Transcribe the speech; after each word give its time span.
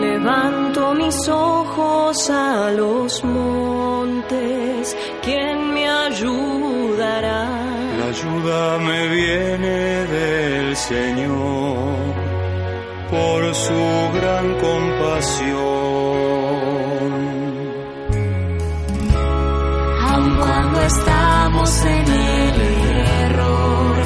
Levanto 0.00 0.94
mis 0.94 1.28
ojos 1.28 2.30
a 2.30 2.70
los 2.70 3.22
montes, 3.24 4.96
¿quién 5.22 5.74
me 5.74 5.86
ayudará? 5.86 7.46
La 7.98 8.06
ayuda 8.06 8.78
me 8.78 9.08
viene 9.08 10.06
del 10.06 10.76
Señor 10.76 12.14
por 13.10 13.54
su 13.54 14.10
gran 14.14 14.54
compasión. 14.54 16.37
Cuando 20.70 20.86
estamos 20.86 21.84
en 21.84 22.08
el 22.08 22.60
error, 23.24 23.96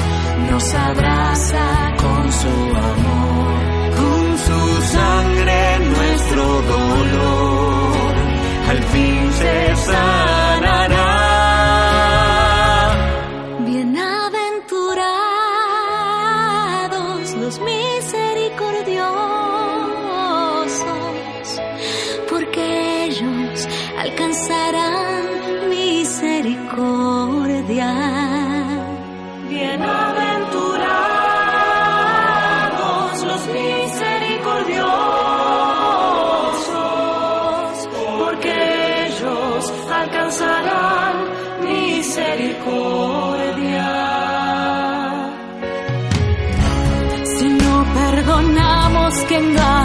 nos 0.49 0.73
abraza 0.73 1.93
con 1.97 2.31
su 2.31 2.47
amor, 2.47 3.91
con 3.97 4.37
su 4.37 4.81
sangre 4.93 5.79
nuestro 5.79 6.43
dolor, 6.61 7.12
misericordia. 42.53 43.89
Si 47.37 47.49
no 47.49 47.85
perdonamos, 47.93 49.13
¿quién 49.27 49.53
ganará? 49.53 49.82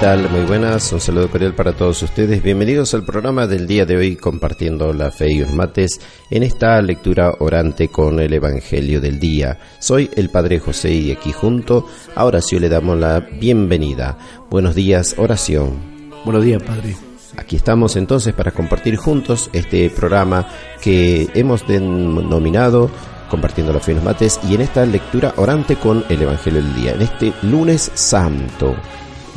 Tal? 0.00 0.30
Muy 0.30 0.42
buenas, 0.42 0.92
un 0.92 1.00
saludo 1.00 1.28
cordial 1.28 1.54
para 1.54 1.72
todos 1.72 2.02
ustedes. 2.02 2.40
Bienvenidos 2.40 2.94
al 2.94 3.04
programa 3.04 3.48
del 3.48 3.66
día 3.66 3.84
de 3.84 3.96
hoy 3.96 4.16
compartiendo 4.16 4.92
la 4.92 5.10
fe 5.10 5.32
y 5.32 5.40
los 5.40 5.52
mates 5.52 6.00
en 6.30 6.44
esta 6.44 6.80
lectura 6.82 7.34
orante 7.40 7.88
con 7.88 8.20
el 8.20 8.32
Evangelio 8.32 9.00
del 9.00 9.18
día. 9.18 9.58
Soy 9.80 10.08
el 10.14 10.30
Padre 10.30 10.60
José 10.60 10.92
y 10.92 11.10
aquí 11.10 11.32
junto 11.32 11.86
a 12.14 12.24
Horacio 12.24 12.60
le 12.60 12.68
damos 12.68 12.96
la 12.96 13.18
bienvenida. 13.20 14.16
Buenos 14.48 14.76
días, 14.76 15.16
oración. 15.18 15.72
Buenos 16.24 16.44
días, 16.44 16.62
Padre. 16.62 16.96
Aquí 17.36 17.56
estamos 17.56 17.96
entonces 17.96 18.34
para 18.34 18.52
compartir 18.52 18.96
juntos 18.96 19.50
este 19.52 19.90
programa 19.90 20.48
que 20.80 21.28
hemos 21.34 21.66
denominado 21.66 22.90
compartiendo 23.28 23.72
la 23.72 23.80
fe 23.80 23.92
y 23.92 23.94
los 23.96 24.04
mates 24.04 24.38
y 24.48 24.54
en 24.54 24.60
esta 24.60 24.86
lectura 24.86 25.34
orante 25.36 25.74
con 25.76 26.04
el 26.08 26.22
Evangelio 26.22 26.62
del 26.62 26.74
día, 26.76 26.92
en 26.92 27.02
este 27.02 27.32
lunes 27.42 27.90
santo 27.94 28.76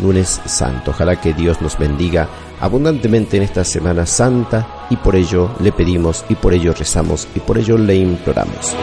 lunes 0.01 0.41
santo. 0.45 0.91
Ojalá 0.91 1.19
que 1.19 1.33
Dios 1.33 1.61
nos 1.61 1.77
bendiga 1.77 2.27
abundantemente 2.59 3.37
en 3.37 3.43
esta 3.43 3.63
Semana 3.63 4.05
Santa 4.05 4.87
y 4.89 4.97
por 4.97 5.15
ello 5.15 5.51
le 5.59 5.71
pedimos 5.71 6.25
y 6.29 6.35
por 6.35 6.53
ello 6.53 6.73
rezamos 6.73 7.27
y 7.35 7.39
por 7.39 7.57
ello 7.57 7.77
le 7.77 7.95
imploramos. 7.95 8.75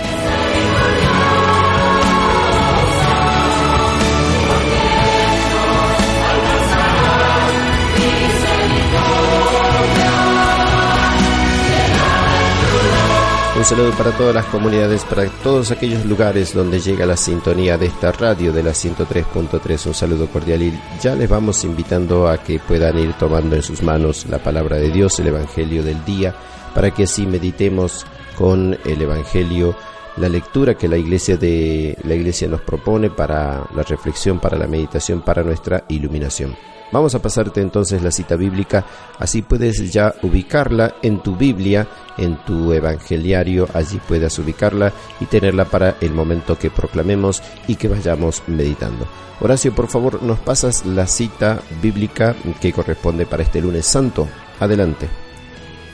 Un 13.61 13.65
saludo 13.65 13.91
para 13.91 14.09
todas 14.17 14.33
las 14.33 14.45
comunidades, 14.47 15.05
para 15.05 15.27
todos 15.43 15.69
aquellos 15.69 16.03
lugares 16.03 16.51
donde 16.51 16.79
llega 16.79 17.05
la 17.05 17.15
sintonía 17.15 17.77
de 17.77 17.85
esta 17.85 18.11
radio 18.11 18.51
de 18.51 18.63
la 18.63 18.71
103.3. 18.71 19.85
Un 19.85 19.93
saludo 19.93 20.25
cordial 20.25 20.63
y 20.63 20.81
ya 20.99 21.13
les 21.13 21.29
vamos 21.29 21.63
invitando 21.63 22.27
a 22.27 22.39
que 22.39 22.57
puedan 22.57 22.97
ir 22.97 23.13
tomando 23.19 23.55
en 23.55 23.61
sus 23.61 23.83
manos 23.83 24.25
la 24.25 24.39
palabra 24.39 24.77
de 24.77 24.89
Dios, 24.89 25.19
el 25.19 25.27
Evangelio 25.27 25.83
del 25.83 26.03
día, 26.03 26.33
para 26.73 26.89
que 26.89 27.03
así 27.03 27.27
meditemos 27.27 28.07
con 28.35 28.79
el 28.83 28.99
Evangelio 28.99 29.75
la 30.17 30.27
lectura 30.27 30.73
que 30.73 30.87
la 30.87 30.97
iglesia 30.97 31.37
de 31.37 31.95
la 32.03 32.15
iglesia 32.15 32.47
nos 32.47 32.61
propone 32.61 33.11
para 33.11 33.67
la 33.75 33.83
reflexión, 33.83 34.39
para 34.39 34.57
la 34.57 34.65
meditación, 34.65 35.21
para 35.21 35.43
nuestra 35.43 35.85
iluminación. 35.87 36.55
Vamos 36.91 37.15
a 37.15 37.21
pasarte 37.21 37.61
entonces 37.61 38.01
la 38.01 38.11
cita 38.11 38.35
bíblica, 38.35 38.85
así 39.17 39.41
puedes 39.41 39.91
ya 39.93 40.13
ubicarla 40.23 40.95
en 41.01 41.19
tu 41.23 41.35
Biblia, 41.37 41.87
en 42.17 42.35
tu 42.43 42.73
evangeliario, 42.73 43.67
allí 43.73 43.99
puedas 44.05 44.37
ubicarla 44.39 44.91
y 45.21 45.25
tenerla 45.25 45.65
para 45.65 45.95
el 46.01 46.13
momento 46.13 46.59
que 46.59 46.69
proclamemos 46.69 47.41
y 47.67 47.75
que 47.75 47.87
vayamos 47.87 48.43
meditando. 48.47 49.07
Horacio, 49.39 49.73
por 49.73 49.87
favor, 49.87 50.21
nos 50.21 50.39
pasas 50.39 50.85
la 50.85 51.07
cita 51.07 51.61
bíblica 51.81 52.35
que 52.59 52.73
corresponde 52.73 53.25
para 53.25 53.43
este 53.43 53.61
lunes 53.61 53.85
santo. 53.85 54.27
Adelante. 54.59 55.07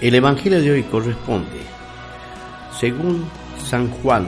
El 0.02 0.16
Evangelio 0.16 0.62
de 0.62 0.72
hoy 0.72 0.84
corresponde, 0.84 1.62
según 2.78 3.26
San 3.64 3.90
Juan, 3.90 4.28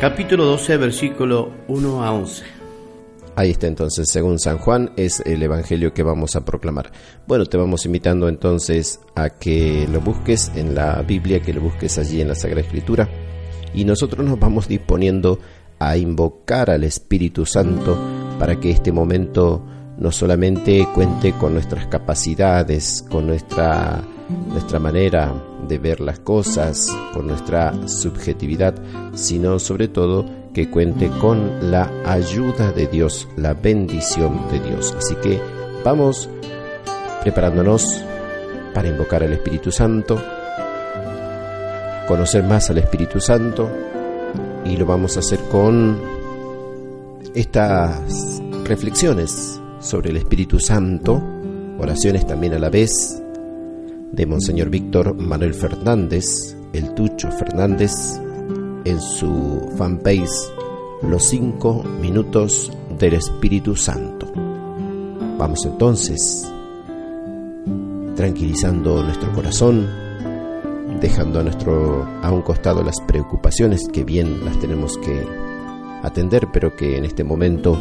capítulo 0.00 0.46
12, 0.46 0.76
versículo 0.78 1.52
1 1.68 2.04
a 2.04 2.12
11. 2.12 2.55
Ahí 3.38 3.50
está 3.50 3.66
entonces, 3.66 4.08
según 4.10 4.38
San 4.38 4.56
Juan, 4.56 4.92
es 4.96 5.20
el 5.26 5.42
Evangelio 5.42 5.92
que 5.92 6.02
vamos 6.02 6.36
a 6.36 6.44
proclamar. 6.46 6.90
Bueno, 7.26 7.44
te 7.44 7.58
vamos 7.58 7.84
invitando 7.84 8.30
entonces 8.30 8.98
a 9.14 9.28
que 9.28 9.86
lo 9.92 10.00
busques 10.00 10.50
en 10.54 10.74
la 10.74 11.02
Biblia, 11.02 11.42
que 11.42 11.52
lo 11.52 11.60
busques 11.60 11.98
allí 11.98 12.22
en 12.22 12.28
la 12.28 12.34
Sagrada 12.34 12.62
Escritura. 12.62 13.10
Y 13.74 13.84
nosotros 13.84 14.26
nos 14.26 14.40
vamos 14.40 14.68
disponiendo 14.68 15.38
a 15.78 15.98
invocar 15.98 16.70
al 16.70 16.84
Espíritu 16.84 17.44
Santo 17.44 17.98
para 18.38 18.58
que 18.58 18.70
este 18.70 18.90
momento 18.90 19.62
no 19.98 20.10
solamente 20.12 20.88
cuente 20.94 21.32
con 21.32 21.52
nuestras 21.52 21.86
capacidades, 21.88 23.04
con 23.10 23.26
nuestra 23.26 24.02
nuestra 24.28 24.78
manera 24.78 25.32
de 25.68 25.78
ver 25.78 26.00
las 26.00 26.18
cosas, 26.20 26.88
con 27.12 27.26
nuestra 27.26 27.88
subjetividad, 27.88 28.74
sino 29.14 29.58
sobre 29.58 29.88
todo 29.88 30.24
que 30.52 30.70
cuente 30.70 31.10
con 31.20 31.70
la 31.70 31.90
ayuda 32.04 32.72
de 32.72 32.86
Dios, 32.86 33.28
la 33.36 33.54
bendición 33.54 34.48
de 34.50 34.60
Dios. 34.60 34.94
Así 34.96 35.14
que 35.16 35.40
vamos 35.84 36.28
preparándonos 37.22 38.02
para 38.74 38.88
invocar 38.88 39.22
al 39.22 39.32
Espíritu 39.32 39.70
Santo, 39.70 40.20
conocer 42.08 42.42
más 42.44 42.70
al 42.70 42.78
Espíritu 42.78 43.20
Santo 43.20 43.68
y 44.64 44.76
lo 44.76 44.86
vamos 44.86 45.16
a 45.16 45.20
hacer 45.20 45.40
con 45.50 46.00
estas 47.34 48.40
reflexiones 48.64 49.60
sobre 49.80 50.10
el 50.10 50.16
Espíritu 50.16 50.58
Santo, 50.58 51.22
oraciones 51.78 52.26
también 52.26 52.54
a 52.54 52.58
la 52.58 52.70
vez, 52.70 53.22
de 54.12 54.26
Monseñor 54.26 54.70
Víctor 54.70 55.14
Manuel 55.14 55.54
Fernández, 55.54 56.56
el 56.72 56.94
Tucho 56.94 57.30
Fernández, 57.30 57.92
en 58.84 59.00
su 59.00 59.68
fanpage 59.76 60.30
Los 61.02 61.24
cinco 61.24 61.82
minutos 62.00 62.72
del 62.98 63.14
Espíritu 63.14 63.76
Santo. 63.76 64.26
Vamos 65.38 65.66
entonces, 65.66 66.50
tranquilizando 68.14 69.02
nuestro 69.02 69.32
corazón, 69.32 69.86
dejando 71.00 71.40
a, 71.40 71.42
nuestro, 71.42 72.06
a 72.22 72.32
un 72.32 72.42
costado 72.42 72.82
las 72.82 73.00
preocupaciones 73.02 73.88
que 73.92 74.04
bien 74.04 74.44
las 74.44 74.58
tenemos 74.58 74.96
que 74.98 75.26
atender, 76.02 76.48
pero 76.52 76.74
que 76.74 76.96
en 76.96 77.04
este 77.04 77.24
momento 77.24 77.78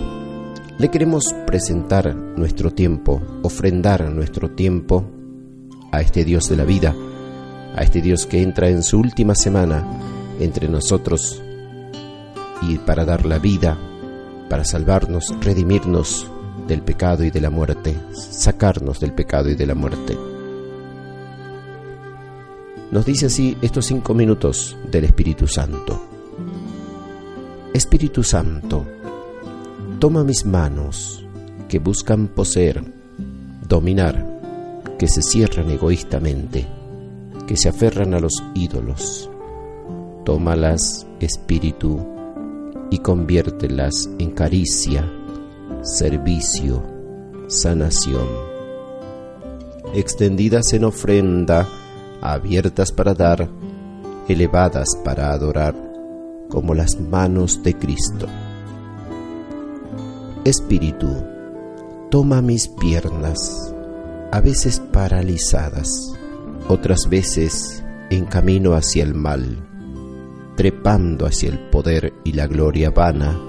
le 0.78 0.90
queremos 0.90 1.34
presentar 1.48 2.14
nuestro 2.16 2.72
tiempo, 2.72 3.22
ofrendar 3.44 4.12
nuestro 4.12 4.52
tiempo 4.52 5.06
a 5.96 6.02
este 6.02 6.26
Dios 6.26 6.50
de 6.50 6.58
la 6.58 6.66
vida, 6.66 6.94
a 7.74 7.82
este 7.82 8.02
Dios 8.02 8.26
que 8.26 8.42
entra 8.42 8.68
en 8.68 8.84
su 8.84 9.00
última 9.00 9.34
semana 9.34 9.88
entre 10.42 10.68
nosotros 10.68 11.42
y 12.62 12.78
para 12.80 13.06
dar 13.06 13.26
la 13.26 13.40
vida, 13.40 13.78
para 14.50 14.66
salvarnos, 14.66 15.34
redimirnos 15.40 16.30
del 16.68 16.82
pecado 16.82 17.24
y 17.24 17.32
de 17.32 17.40
la 17.40 17.50
muerte, 17.50 17.96
sacarnos 18.12 19.00
del 19.00 19.14
pecado 19.14 19.50
y 19.50 19.56
de 19.56 19.66
la 19.66 19.74
muerte. 19.74 20.18
Nos 22.92 23.06
dice 23.06 23.28
así 23.28 23.58
estos 23.62 23.86
cinco 23.86 24.14
minutos 24.14 24.76
del 24.92 25.06
Espíritu 25.06 25.48
Santo. 25.48 26.10
Espíritu 27.74 28.22
Santo, 28.22 28.86
toma 30.00 30.26
mis 30.26 30.46
manos 30.46 31.26
que 31.70 31.80
buscan 31.80 32.28
poseer, 32.28 32.84
dominar, 33.68 34.25
que 34.98 35.08
se 35.08 35.22
cierran 35.22 35.70
egoístamente, 35.70 36.66
que 37.48 37.58
se 37.58 37.70
aferran 37.70 38.14
a 38.14 38.20
los 38.20 38.44
ídolos. 38.54 39.30
Tómalas, 40.24 41.06
Espíritu, 41.20 42.00
y 42.90 43.00
conviértelas 43.00 44.10
en 44.20 44.32
caricia, 44.32 45.12
servicio, 45.82 46.84
sanación. 47.48 48.28
Extendidas 49.94 50.74
en 50.74 50.86
ofrenda, 50.86 51.68
abiertas 52.22 52.92
para 52.92 53.14
dar, 53.14 53.50
elevadas 54.28 54.98
para 55.04 55.32
adorar, 55.32 55.76
como 56.50 56.74
las 56.74 57.00
manos 57.00 57.62
de 57.64 57.76
Cristo. 57.76 58.28
Espíritu, 60.44 61.08
toma 62.10 62.42
mis 62.42 62.68
piernas, 62.68 63.75
a 64.36 64.42
veces 64.42 64.82
paralizadas, 64.92 66.14
otras 66.68 67.08
veces 67.10 67.82
en 68.10 68.26
camino 68.26 68.74
hacia 68.74 69.02
el 69.02 69.14
mal, 69.14 69.66
trepando 70.58 71.26
hacia 71.26 71.48
el 71.48 71.58
poder 71.70 72.12
y 72.26 72.34
la 72.34 72.46
gloria 72.46 72.90
vana, 72.90 73.40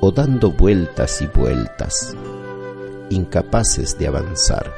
o 0.00 0.10
dando 0.10 0.52
vueltas 0.52 1.20
y 1.20 1.26
vueltas, 1.26 2.16
incapaces 3.10 3.98
de 3.98 4.06
avanzar. 4.06 4.72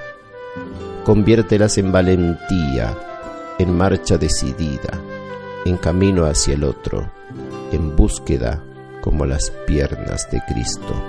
Conviértelas 1.04 1.78
en 1.78 1.92
valentía, 1.92 2.92
en 3.60 3.76
marcha 3.76 4.18
decidida, 4.18 5.00
en 5.64 5.76
camino 5.76 6.26
hacia 6.26 6.54
el 6.54 6.64
otro, 6.64 7.08
en 7.70 7.94
búsqueda 7.94 8.60
como 9.00 9.25
las 9.25 9.52
piernas 9.68 10.28
de 10.32 10.42
Cristo. 10.48 11.00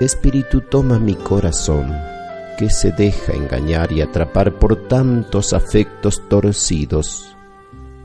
Espíritu, 0.00 0.62
toma 0.62 0.98
mi 0.98 1.16
corazón, 1.16 2.13
que 2.56 2.70
se 2.70 2.92
deja 2.92 3.32
engañar 3.32 3.92
y 3.92 4.00
atrapar 4.00 4.58
por 4.58 4.88
tantos 4.88 5.52
afectos 5.52 6.22
torcidos, 6.28 7.34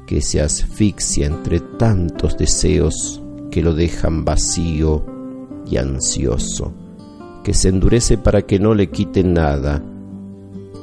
que 0.06 0.22
se 0.22 0.42
asfixia 0.42 1.28
entre 1.28 1.60
tantos 1.60 2.38
deseos 2.38 3.22
que 3.52 3.62
lo 3.62 3.74
dejan 3.74 4.26
vacío 4.26 5.06
y 5.66 5.78
ansioso, 5.78 6.74
que 7.44 7.54
se 7.54 7.70
endurece 7.70 8.18
para 8.18 8.42
que 8.42 8.60
no 8.60 8.74
le 8.74 8.90
quiten 8.90 9.34
nada, 9.34 9.84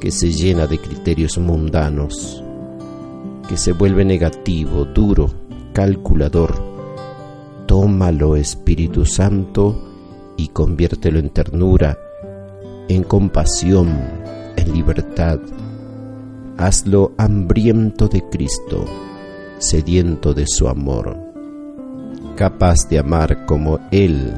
que 0.00 0.10
se 0.10 0.32
llena 0.32 0.66
de 0.66 0.78
criterios 0.78 1.38
mundanos, 1.38 2.42
que 3.48 3.56
se 3.56 3.72
vuelve 3.72 4.04
negativo, 4.04 4.84
duro, 4.84 5.30
calculador. 5.72 6.54
Tómalo, 7.66 8.36
Espíritu 8.36 9.04
Santo, 9.04 9.82
y 10.36 10.48
conviértelo 10.48 11.18
en 11.18 11.30
ternura, 11.30 11.98
en 12.88 13.02
compasión, 13.02 13.88
en 14.56 14.72
libertad. 14.72 15.38
Hazlo 16.56 17.12
hambriento 17.18 18.08
de 18.08 18.22
Cristo, 18.30 18.84
sediento 19.58 20.32
de 20.32 20.46
su 20.46 20.68
amor, 20.68 21.16
capaz 22.36 22.88
de 22.88 22.98
amar 22.98 23.44
como 23.46 23.78
Él 23.90 24.32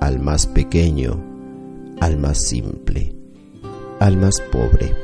al 0.00 0.18
más 0.18 0.46
pequeño, 0.46 1.18
al 2.00 2.18
más 2.18 2.38
simple, 2.42 3.14
al 3.98 4.16
más 4.16 4.40
pobre. 4.52 4.94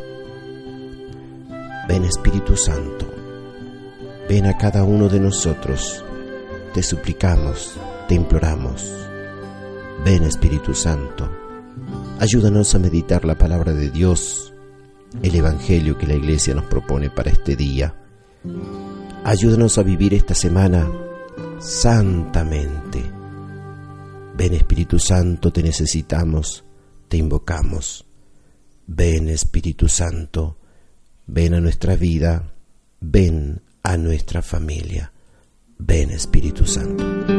Ven 1.88 2.04
Espíritu 2.04 2.56
Santo, 2.56 3.06
ven 4.28 4.47
a 4.47 4.59
cada 4.59 4.85
uno 4.85 5.09
de 5.09 5.21
nosotros, 5.21 6.04
te 6.75 6.83
suplicamos, 6.83 7.78
te 8.06 8.14
imploramos 8.14 9.09
Ven 10.04 10.23
Espíritu 10.23 10.75
Santo, 10.75 11.28
ayúdanos 12.18 12.75
a 12.75 12.78
meditar 12.78 13.25
la 13.25 13.37
palabra 13.37 13.73
de 13.73 13.90
Dios, 13.90 14.52
el 15.23 15.35
Evangelio 15.35 15.97
que 15.97 16.06
la 16.06 16.14
Iglesia 16.14 16.54
nos 16.54 16.64
propone 16.66 17.11
para 17.11 17.30
este 17.30 17.56
día. 17.56 17.94
Ayúdanos 19.25 19.78
a 19.78 19.82
vivir 19.82 20.14
esta 20.14 20.35
semana 20.35 20.90
santamente. 21.58 23.02
Ven 24.37 24.54
Espíritu 24.54 24.99
Santo, 24.99 25.52
te 25.52 25.62
necesitamos, 25.62 26.64
te 27.08 27.16
invocamos. 27.16 28.06
Ven 28.87 29.28
Espíritu 29.28 29.88
Santo, 29.88 30.58
ven 31.26 31.54
a 31.54 31.61
nuestra 31.61 31.97
vida, 31.97 32.54
ven 33.00 33.61
a 33.82 33.97
nuestra 33.97 34.42
familia. 34.42 35.12
Ven 35.78 36.11
Espíritu 36.11 36.66
Santo. 36.66 37.38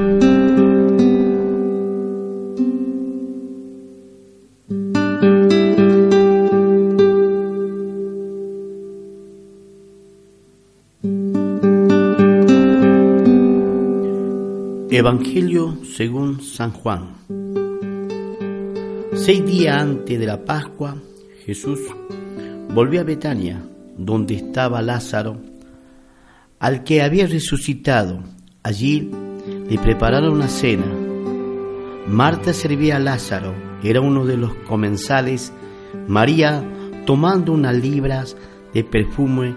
Evangelio 14.99 15.77
según 15.95 16.41
San 16.41 16.71
Juan. 16.71 17.13
Seis 19.13 19.45
días 19.45 19.81
antes 19.81 20.19
de 20.19 20.25
la 20.25 20.43
Pascua, 20.43 20.97
Jesús 21.45 21.79
volvió 22.73 22.99
a 22.99 23.05
Betania, 23.05 23.63
donde 23.97 24.35
estaba 24.35 24.81
Lázaro, 24.81 25.37
al 26.59 26.83
que 26.83 27.01
había 27.01 27.27
resucitado. 27.27 28.19
Allí 28.61 29.09
le 29.69 29.77
prepararon 29.77 30.33
una 30.33 30.49
cena. 30.49 30.93
Marta 32.05 32.51
servía 32.51 32.97
a 32.97 32.99
Lázaro, 32.99 33.55
era 33.81 34.01
uno 34.01 34.25
de 34.25 34.35
los 34.35 34.53
comensales. 34.67 35.53
María 36.09 36.61
tomando 37.05 37.53
unas 37.53 37.77
libras 37.77 38.35
de 38.73 38.83
perfume 38.83 39.55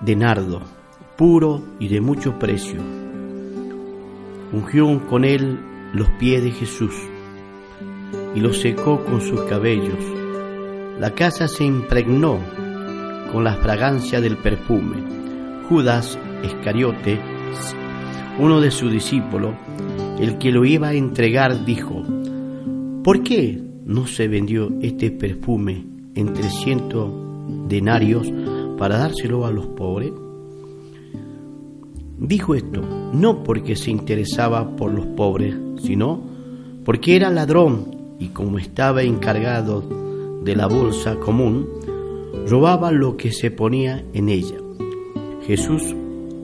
de 0.00 0.16
nardo, 0.16 0.62
puro 1.16 1.62
y 1.78 1.86
de 1.86 2.00
mucho 2.00 2.36
precio. 2.40 3.05
Ungió 4.56 5.06
con 5.06 5.26
él 5.26 5.58
los 5.92 6.08
pies 6.12 6.42
de 6.42 6.50
Jesús 6.50 6.94
y 8.34 8.40
los 8.40 8.58
secó 8.58 9.04
con 9.04 9.20
sus 9.20 9.42
cabellos. 9.42 9.98
La 10.98 11.10
casa 11.10 11.46
se 11.46 11.64
impregnó 11.64 12.38
con 13.30 13.44
la 13.44 13.56
fragancia 13.56 14.22
del 14.22 14.38
perfume. 14.38 14.96
Judas 15.68 16.18
Escariote, 16.42 17.20
uno 18.38 18.62
de 18.62 18.70
sus 18.70 18.90
discípulos, 18.90 19.54
el 20.18 20.38
que 20.38 20.50
lo 20.50 20.64
iba 20.64 20.88
a 20.88 20.94
entregar, 20.94 21.66
dijo, 21.66 22.02
¿por 23.04 23.22
qué 23.22 23.62
no 23.84 24.06
se 24.06 24.26
vendió 24.26 24.72
este 24.80 25.10
perfume 25.10 25.84
en 26.14 26.32
trescientos 26.32 27.12
denarios 27.68 28.32
para 28.78 28.96
dárselo 28.96 29.44
a 29.44 29.50
los 29.50 29.66
pobres? 29.66 30.12
Dijo 32.18 32.54
esto 32.54 32.82
no 33.12 33.44
porque 33.44 33.76
se 33.76 33.90
interesaba 33.90 34.76
por 34.76 34.92
los 34.92 35.06
pobres, 35.06 35.54
sino 35.82 36.20
porque 36.84 37.16
era 37.16 37.30
ladrón 37.30 38.16
y 38.18 38.28
como 38.28 38.58
estaba 38.58 39.02
encargado 39.02 39.82
de 40.42 40.56
la 40.56 40.66
bolsa 40.66 41.16
común, 41.16 41.68
robaba 42.48 42.90
lo 42.90 43.16
que 43.16 43.32
se 43.32 43.50
ponía 43.50 44.04
en 44.14 44.28
ella. 44.28 44.56
Jesús 45.46 45.94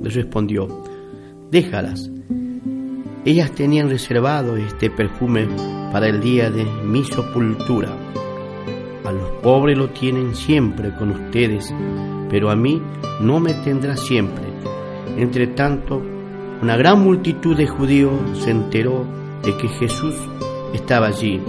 le 0.02 0.11
respondió, 0.11 0.85
déjalas, 1.50 2.11
ellas 3.25 3.52
tenían 3.52 3.88
reservado 3.88 4.57
este 4.57 4.91
perfume 4.91 5.47
para 5.93 6.09
el 6.09 6.21
día 6.21 6.50
de 6.50 6.64
mi 6.85 7.05
sepultura. 7.05 7.97
A 9.05 9.12
los 9.12 9.31
pobres 9.43 9.79
lo 9.79 9.88
tienen 9.88 10.35
siempre 10.35 10.95
con 10.97 11.11
ustedes, 11.11 11.73
pero 12.29 12.50
a 12.50 12.57
mí 12.57 12.83
no 13.21 13.41
me 13.41 13.55
tendrá 13.55 13.97
siempre. 13.97 14.52
Entre 15.16 15.47
tanto, 15.49 16.02
una 16.62 16.76
gran 16.76 17.02
multitud 17.02 17.57
de 17.57 17.66
judíos 17.66 18.12
se 18.38 18.50
enteró 18.50 19.04
de 19.42 19.57
que 19.57 19.69
Jesús 19.69 20.14
estaba 20.73 21.09
allí 21.09 21.40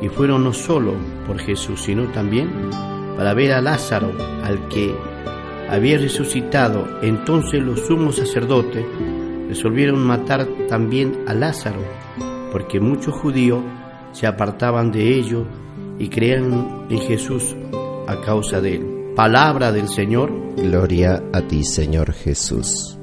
y 0.00 0.08
fueron 0.08 0.44
no 0.44 0.52
solo 0.52 0.94
por 1.26 1.38
Jesús, 1.38 1.80
sino 1.82 2.04
también 2.08 2.50
para 3.16 3.34
ver 3.34 3.52
a 3.52 3.60
Lázaro, 3.60 4.12
al 4.42 4.68
que 4.68 4.94
había 5.68 5.98
resucitado. 5.98 6.86
Entonces 7.02 7.62
los 7.62 7.80
sumos 7.86 8.16
sacerdotes 8.16 8.84
resolvieron 9.48 10.04
matar 10.04 10.46
también 10.68 11.24
a 11.26 11.34
Lázaro, 11.34 11.80
porque 12.50 12.80
muchos 12.80 13.14
judíos 13.14 13.62
se 14.12 14.26
apartaban 14.26 14.92
de 14.92 15.14
ellos 15.14 15.46
y 15.98 16.08
creían 16.08 16.86
en 16.90 16.98
Jesús 16.98 17.56
a 18.06 18.20
causa 18.20 18.60
de 18.60 18.74
él. 18.76 19.01
Palabra 19.16 19.70
del 19.72 19.88
Señor. 19.90 20.32
Gloria 20.56 21.22
a 21.34 21.42
ti, 21.42 21.64
Señor 21.64 22.14
Jesús. 22.14 22.96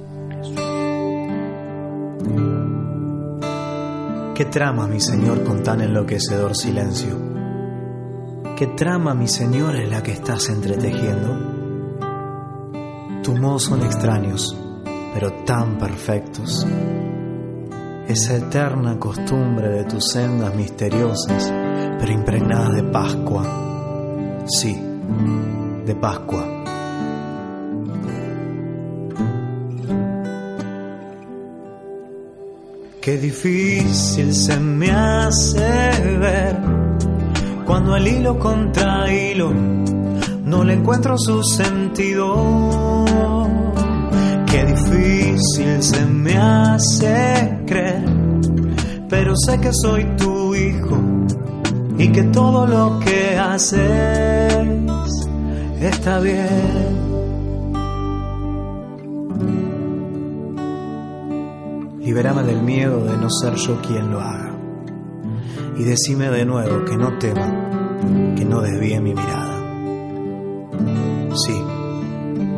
¿Qué 4.34 4.46
trama, 4.46 4.88
mi 4.88 5.00
Señor, 5.00 5.44
con 5.44 5.62
tan 5.62 5.82
enloquecedor 5.82 6.56
silencio? 6.56 7.16
¿Qué 8.58 8.66
trama, 8.76 9.14
mi 9.14 9.28
Señor, 9.28 9.76
es 9.76 9.88
la 9.92 10.02
que 10.02 10.14
estás 10.14 10.50
entretejiendo? 10.50 11.38
Tus 13.22 13.40
modos 13.40 13.64
son 13.66 13.84
extraños, 13.84 14.58
pero 15.14 15.32
tan 15.46 15.78
perfectos. 15.78 16.66
Esa 18.08 18.36
eterna 18.36 18.98
costumbre 18.98 19.70
de 19.70 19.84
tus 19.84 20.08
sendas 20.08 20.56
misteriosas, 20.56 21.54
pero 22.00 22.12
impregnadas 22.12 22.74
de 22.74 22.84
Pascua. 22.84 23.44
Sí, 24.48 24.76
de 25.90 25.96
Pascua. 25.96 26.46
Qué 33.02 33.18
difícil 33.18 34.36
se 34.36 34.60
me 34.60 34.92
hace 34.92 35.60
ver 36.20 36.58
cuando 37.66 37.96
el 37.96 38.08
hilo 38.08 38.38
contra 38.38 39.12
hilo 39.12 39.52
no 40.46 40.64
le 40.64 40.74
encuentro 40.74 41.18
su 41.18 41.42
sentido. 41.44 43.06
Qué 44.46 44.66
difícil 44.66 45.82
se 45.82 46.06
me 46.06 46.38
hace 46.38 47.64
creer, 47.66 48.04
pero 49.10 49.36
sé 49.36 49.60
que 49.60 49.72
soy 49.74 50.04
tu 50.18 50.54
hijo 50.54 50.98
y 51.98 52.10
que 52.10 52.24
todo 52.26 52.68
lo 52.68 53.00
que 53.00 53.40
haces 53.40 54.90
está 55.88 56.20
bien. 56.20 57.10
Liberame 62.00 62.44
del 62.44 62.62
miedo 62.64 63.06
de 63.06 63.18
no 63.18 63.30
ser 63.30 63.56
yo 63.56 63.80
quien 63.82 64.12
lo 64.12 64.20
haga. 64.20 64.52
Y 65.78 65.84
decime 65.84 66.30
de 66.30 66.46
nuevo 66.46 66.84
que 66.84 66.98
no 66.98 67.18
tema, 67.18 67.70
que 68.36 68.46
no 68.46 68.62
desvíe 68.62 69.00
mi 69.00 69.14
mirada. 69.14 69.60
Sí, 71.36 71.64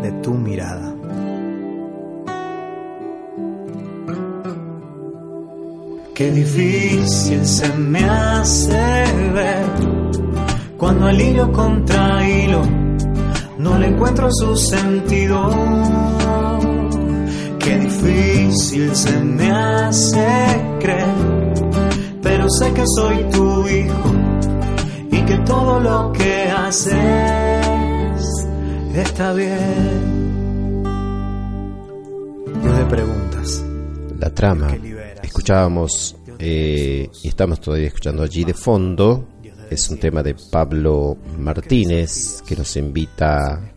de 0.01 0.11
tu 0.23 0.33
mirada. 0.33 0.95
Qué 6.15 6.31
difícil 6.31 7.45
se 7.45 7.73
me 7.77 8.03
hace 8.03 9.03
ver 9.33 9.65
cuando 10.77 11.09
el 11.09 11.19
hilo 11.19 11.51
contra 11.51 12.27
hilo 12.27 12.80
no 13.61 13.77
le 13.77 13.87
encuentro 13.87 14.27
su 14.31 14.55
sentido 14.55 15.49
Qué 17.59 17.77
difícil 17.77 18.95
se 18.95 19.19
me 19.23 19.51
hace 19.51 20.27
creer, 20.79 21.53
pero 22.21 22.49
sé 22.49 22.73
que 22.73 22.83
soy 22.95 23.23
tu 23.31 23.67
hijo 23.67 24.13
y 25.11 25.21
que 25.25 25.37
todo 25.45 25.79
lo 25.79 26.11
que 26.11 26.49
haces 26.49 26.95
está 28.95 29.33
bien. 29.33 30.83
De 32.77 32.85
preguntas. 32.89 33.63
La 34.19 34.29
trama. 34.31 34.75
Escuchábamos 35.21 36.15
eh, 36.39 37.09
y 37.23 37.27
estamos 37.27 37.61
todavía 37.61 37.87
escuchando 37.87 38.23
allí 38.23 38.43
de 38.43 38.55
fondo. 38.55 39.27
Es 39.71 39.89
un 39.89 39.99
tema 39.99 40.21
de 40.21 40.35
Pablo 40.35 41.15
Martínez 41.39 42.43
que 42.45 42.57
nos 42.57 42.75
invita 42.75 43.73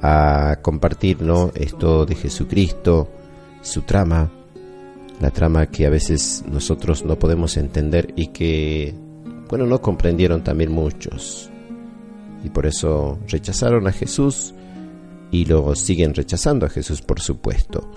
a 0.00 0.56
compartir 0.62 1.18
esto 1.56 2.06
de 2.06 2.14
Jesucristo 2.14 3.08
su 3.60 3.82
trama, 3.82 4.30
la 5.20 5.32
trama 5.32 5.66
que 5.66 5.84
a 5.84 5.90
veces 5.90 6.44
nosotros 6.46 7.04
no 7.04 7.18
podemos 7.18 7.56
entender 7.56 8.12
y 8.14 8.28
que, 8.28 8.94
bueno, 9.48 9.66
no 9.66 9.82
comprendieron 9.82 10.44
también 10.44 10.70
muchos. 10.70 11.50
Y 12.44 12.48
por 12.50 12.64
eso 12.64 13.18
rechazaron 13.26 13.88
a 13.88 13.92
Jesús 13.92 14.54
y 15.32 15.46
lo 15.46 15.74
siguen 15.74 16.14
rechazando 16.14 16.66
a 16.66 16.70
Jesús, 16.70 17.02
por 17.02 17.18
supuesto. 17.18 17.90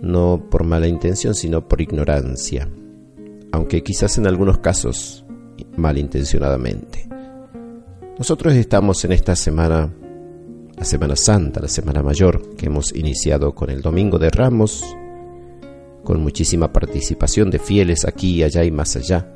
No 0.00 0.46
por 0.50 0.64
mala 0.64 0.88
intención, 0.88 1.34
sino 1.34 1.68
por 1.68 1.82
ignorancia. 1.82 2.70
Aunque 3.52 3.82
quizás 3.82 4.16
en 4.16 4.26
algunos 4.26 4.58
casos 4.60 5.23
malintencionadamente. 5.76 7.08
Nosotros 8.18 8.54
estamos 8.54 9.04
en 9.04 9.12
esta 9.12 9.34
semana 9.34 9.90
la 10.76 10.84
Semana 10.84 11.16
Santa, 11.16 11.60
la 11.60 11.68
Semana 11.68 12.02
Mayor, 12.02 12.56
que 12.56 12.66
hemos 12.66 12.94
iniciado 12.94 13.54
con 13.54 13.70
el 13.70 13.80
Domingo 13.80 14.18
de 14.18 14.30
Ramos, 14.30 14.84
con 16.02 16.20
muchísima 16.20 16.72
participación 16.72 17.50
de 17.50 17.58
fieles 17.58 18.04
aquí, 18.04 18.42
allá 18.42 18.64
y 18.64 18.70
más 18.70 18.96
allá. 18.96 19.30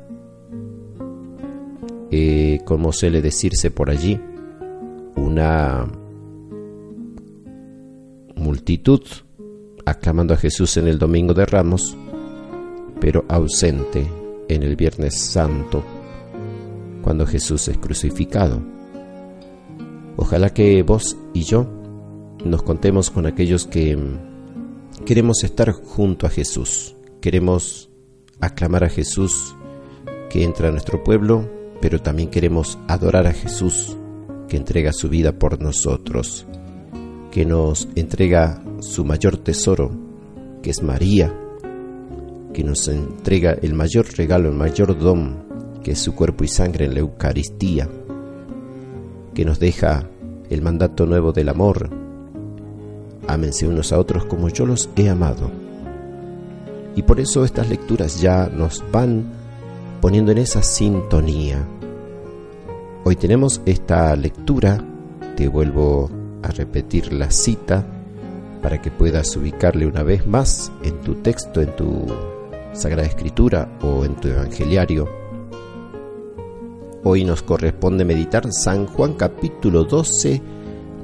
Eh, 2.11 2.59
como 2.65 2.91
suele 2.91 3.21
decirse 3.21 3.71
por 3.71 3.89
allí, 3.89 4.19
una 5.15 5.87
multitud 8.35 9.01
aclamando 9.85 10.33
a 10.33 10.37
Jesús 10.37 10.77
en 10.77 10.87
el 10.87 10.99
Domingo 10.99 11.33
de 11.33 11.45
Ramos, 11.45 11.97
pero 12.99 13.25
ausente 13.27 14.05
en 14.47 14.63
el 14.63 14.75
Viernes 14.75 15.19
Santo, 15.19 15.83
cuando 17.01 17.25
Jesús 17.25 17.67
es 17.67 17.77
crucificado. 17.77 18.61
Ojalá 20.17 20.53
que 20.53 20.83
vos 20.83 21.17
y 21.33 21.43
yo 21.43 21.67
nos 22.43 22.63
contemos 22.63 23.09
con 23.09 23.25
aquellos 23.25 23.65
que 23.65 23.97
queremos 25.05 25.43
estar 25.43 25.71
junto 25.71 26.25
a 26.25 26.29
Jesús, 26.29 26.95
queremos 27.21 27.89
aclamar 28.39 28.83
a 28.83 28.89
Jesús 28.89 29.55
que 30.29 30.43
entra 30.43 30.69
a 30.69 30.71
nuestro 30.71 31.03
pueblo, 31.03 31.49
pero 31.81 32.01
también 32.01 32.29
queremos 32.29 32.77
adorar 32.87 33.27
a 33.27 33.33
Jesús 33.33 33.97
que 34.47 34.57
entrega 34.57 34.91
su 34.93 35.09
vida 35.09 35.37
por 35.37 35.61
nosotros, 35.61 36.45
que 37.31 37.45
nos 37.45 37.87
entrega 37.95 38.63
su 38.79 39.05
mayor 39.05 39.37
tesoro, 39.37 39.91
que 40.61 40.71
es 40.71 40.83
María, 40.83 41.33
que 42.53 42.63
nos 42.63 42.87
entrega 42.87 43.57
el 43.61 43.73
mayor 43.73 44.05
regalo, 44.17 44.49
el 44.49 44.55
mayor 44.55 44.97
don, 44.97 45.48
es 45.89 45.99
su 45.99 46.13
cuerpo 46.13 46.43
y 46.43 46.47
sangre 46.47 46.85
en 46.85 46.93
la 46.93 46.99
Eucaristía 46.99 47.89
que 49.33 49.43
nos 49.43 49.59
deja 49.59 50.05
el 50.49 50.61
mandato 50.61 51.05
nuevo 51.05 51.31
del 51.31 51.49
amor. 51.49 51.89
Ámense 53.27 53.67
unos 53.67 53.91
a 53.91 53.99
otros 53.99 54.25
como 54.25 54.49
yo 54.49 54.65
los 54.65 54.89
he 54.95 55.09
amado. 55.09 55.49
Y 56.95 57.03
por 57.03 57.19
eso 57.19 57.43
estas 57.43 57.69
lecturas 57.69 58.21
ya 58.21 58.47
nos 58.47 58.83
van 58.91 59.23
poniendo 60.01 60.31
en 60.31 60.39
esa 60.39 60.61
sintonía. 60.61 61.65
Hoy 63.03 63.15
tenemos 63.15 63.61
esta 63.65 64.15
lectura, 64.15 64.83
te 65.35 65.47
vuelvo 65.47 66.09
a 66.43 66.49
repetir 66.49 67.13
la 67.13 67.31
cita 67.31 67.85
para 68.61 68.81
que 68.81 68.91
puedas 68.91 69.35
ubicarle 69.37 69.87
una 69.87 70.03
vez 70.03 70.27
más 70.27 70.71
en 70.83 70.99
tu 70.99 71.15
texto, 71.15 71.61
en 71.61 71.75
tu 71.75 72.05
Sagrada 72.73 73.07
Escritura 73.07 73.69
o 73.81 74.05
en 74.05 74.15
tu 74.15 74.27
Evangeliario. 74.27 75.18
Hoy 77.11 77.25
nos 77.25 77.41
corresponde 77.41 78.05
meditar 78.05 78.53
San 78.53 78.85
Juan 78.85 79.15
capítulo 79.15 79.83
12, 79.83 80.39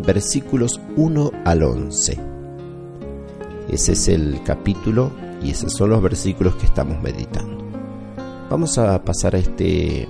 versículos 0.06 0.80
1 0.98 1.32
al 1.44 1.64
11. 1.64 2.20
Ese 3.70 3.94
es 3.94 4.08
el 4.10 4.40
capítulo 4.44 5.10
y 5.42 5.50
esos 5.50 5.74
son 5.74 5.90
los 5.90 6.04
versículos 6.04 6.58
que 6.58 6.68
estamos 6.68 7.02
meditando. 7.02 7.58
Vamos 8.52 8.78
a 8.78 9.04
pasar 9.04 9.34
a 9.34 9.40
este 9.40 10.08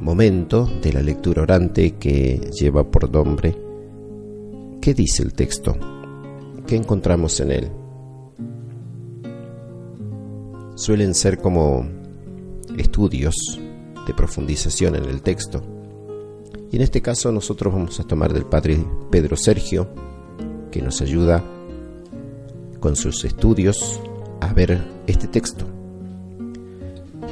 momento 0.00 0.66
de 0.82 0.94
la 0.94 1.02
lectura 1.02 1.42
orante 1.42 1.96
que 1.96 2.50
lleva 2.58 2.90
por 2.90 3.12
nombre 3.12 3.54
¿Qué 4.80 4.94
dice 4.94 5.24
el 5.24 5.34
texto? 5.34 5.76
¿Qué 6.66 6.74
encontramos 6.74 7.38
en 7.40 7.50
él? 7.50 7.70
Suelen 10.74 11.12
ser 11.12 11.36
como 11.36 11.86
estudios 12.78 13.36
profundización 14.14 14.96
en 14.96 15.04
el 15.04 15.22
texto. 15.22 15.62
Y 16.70 16.76
en 16.76 16.82
este 16.82 17.02
caso 17.02 17.30
nosotros 17.32 17.72
vamos 17.72 18.00
a 18.00 18.04
tomar 18.04 18.32
del 18.32 18.46
Padre 18.46 18.84
Pedro 19.10 19.36
Sergio, 19.36 19.88
que 20.70 20.80
nos 20.80 21.00
ayuda 21.02 21.44
con 22.80 22.96
sus 22.96 23.24
estudios 23.24 24.00
a 24.40 24.52
ver 24.52 24.82
este 25.06 25.28
texto. 25.28 25.66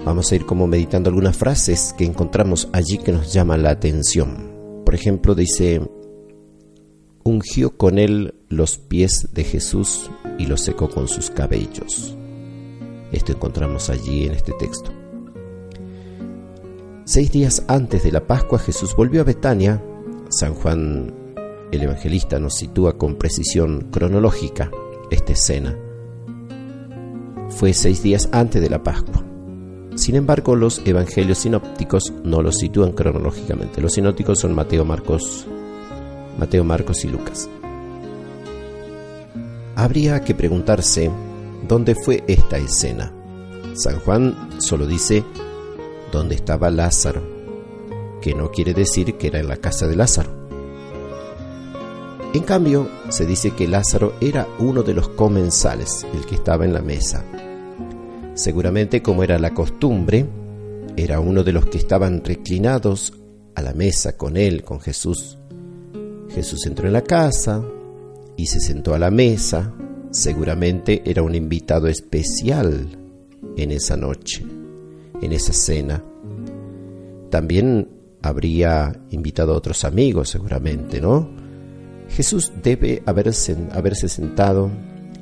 Vamos 0.05 0.33
a 0.33 0.37
ir 0.37 0.47
como 0.47 0.67
meditando 0.67 1.11
algunas 1.11 1.37
frases 1.37 1.95
que 1.97 2.05
encontramos 2.05 2.69
allí 2.73 2.99
que 2.99 3.13
nos 3.13 3.33
llaman 3.33 3.63
la 3.63 3.71
atención. 3.71 4.83
Por 4.85 4.95
ejemplo, 4.95 5.35
dice, 5.35 5.83
ungió 7.23 7.77
con 7.77 7.99
él 7.99 8.35
los 8.49 8.79
pies 8.79 9.29
de 9.33 9.45
Jesús 9.45 10.11
y 10.39 10.47
los 10.47 10.63
secó 10.63 10.89
con 10.89 11.07
sus 11.07 11.31
cabellos. 11.31 12.17
Esto 13.13 13.33
encontramos 13.33 13.91
allí 13.91 14.25
en 14.25 14.33
este 14.33 14.53
texto. 14.53 15.00
Seis 17.13 17.33
días 17.33 17.65
antes 17.67 18.05
de 18.05 18.13
la 18.13 18.25
Pascua 18.25 18.61
Jesús 18.61 18.95
volvió 18.95 19.23
a 19.23 19.25
Betania. 19.25 19.83
San 20.29 20.55
Juan 20.55 21.13
el 21.73 21.83
Evangelista 21.83 22.39
nos 22.39 22.55
sitúa 22.55 22.99
con 22.99 23.17
precisión 23.17 23.89
cronológica 23.91 24.71
esta 25.11 25.33
escena. 25.33 25.77
Fue 27.49 27.73
seis 27.73 28.05
días 28.05 28.29
antes 28.31 28.63
de 28.63 28.71
la 28.71 28.85
Pascua. 28.85 29.25
Sin 29.97 30.15
embargo, 30.15 30.55
los 30.55 30.83
evangelios 30.85 31.39
sinópticos 31.39 32.13
no 32.23 32.43
los 32.43 32.59
sitúan 32.59 32.93
cronológicamente. 32.93 33.81
Los 33.81 33.95
sinópticos 33.95 34.39
son 34.39 34.55
Mateo, 34.55 34.85
Marcos, 34.85 35.49
Mateo, 36.39 36.63
Marcos 36.63 37.05
y 37.05 37.09
Lucas. 37.09 37.51
Habría 39.75 40.21
que 40.21 40.37
preguntarse 40.37 41.11
dónde 41.67 41.97
fue 41.97 42.23
esta 42.29 42.57
escena. 42.57 43.13
San 43.75 43.99
Juan 43.99 44.61
solo 44.61 44.87
dice 44.87 45.25
dónde 46.11 46.35
estaba 46.35 46.71
Lázaro, 46.71 47.23
que 48.21 48.35
no 48.35 48.51
quiere 48.51 48.75
decir 48.75 49.17
que 49.17 49.29
era 49.29 49.41
en 49.41 49.49
la 49.49 49.57
casa 49.57 49.87
de 49.87 49.97
Lázaro. 49.97 50.41
En 52.33 52.43
cambio, 52.45 52.89
se 53.09 53.27
dice 53.27 53.51
que 53.53 53.67
Lázaro 53.67 54.15
era 54.21 54.47
uno 54.61 54.83
de 54.83 54.95
los 54.95 55.09
comensales, 55.09 56.07
el 56.15 56.25
que 56.27 56.37
estaba 56.37 56.65
en 56.65 56.73
la 56.73 56.81
mesa. 56.81 57.25
Seguramente, 58.35 59.03
como 59.03 59.25
era 59.25 59.39
la 59.39 59.53
costumbre, 59.53 60.27
era 60.97 61.19
uno 61.19 61.43
de 61.43 61.53
los 61.53 61.67
que 61.67 61.79
estaban 61.79 62.23
reclinados 62.25 63.15
a 63.57 63.63
la 63.63 63.73
mesa 63.73 64.17
con 64.17 64.37
él, 64.37 64.63
con 64.63 64.81
Jesús. 64.81 65.39
Jesús 66.31 66.67
entró 66.67 66.87
en 66.87 66.93
la 66.93 67.03
casa 67.03 67.65
y 68.37 68.47
se 68.47 68.61
sentó 68.61 68.95
a 68.95 68.99
la 68.99 69.11
mesa. 69.11 69.75
Seguramente 70.13 71.03
era 71.05 71.23
un 71.23 71.35
invitado 71.35 71.89
especial 71.89 72.97
en 73.57 73.71
esa 73.73 73.97
noche, 73.97 74.45
en 75.21 75.33
esa 75.33 75.53
cena. 75.53 76.05
También 77.31 77.89
habría 78.23 79.01
invitado 79.11 79.55
a 79.55 79.57
otros 79.57 79.85
amigos, 79.85 80.29
seguramente, 80.29 81.01
¿no? 81.01 81.31
Jesús 82.09 82.53
debe 82.63 83.03
haberse, 83.07 83.57
haberse 83.73 84.09
sentado, 84.09 84.71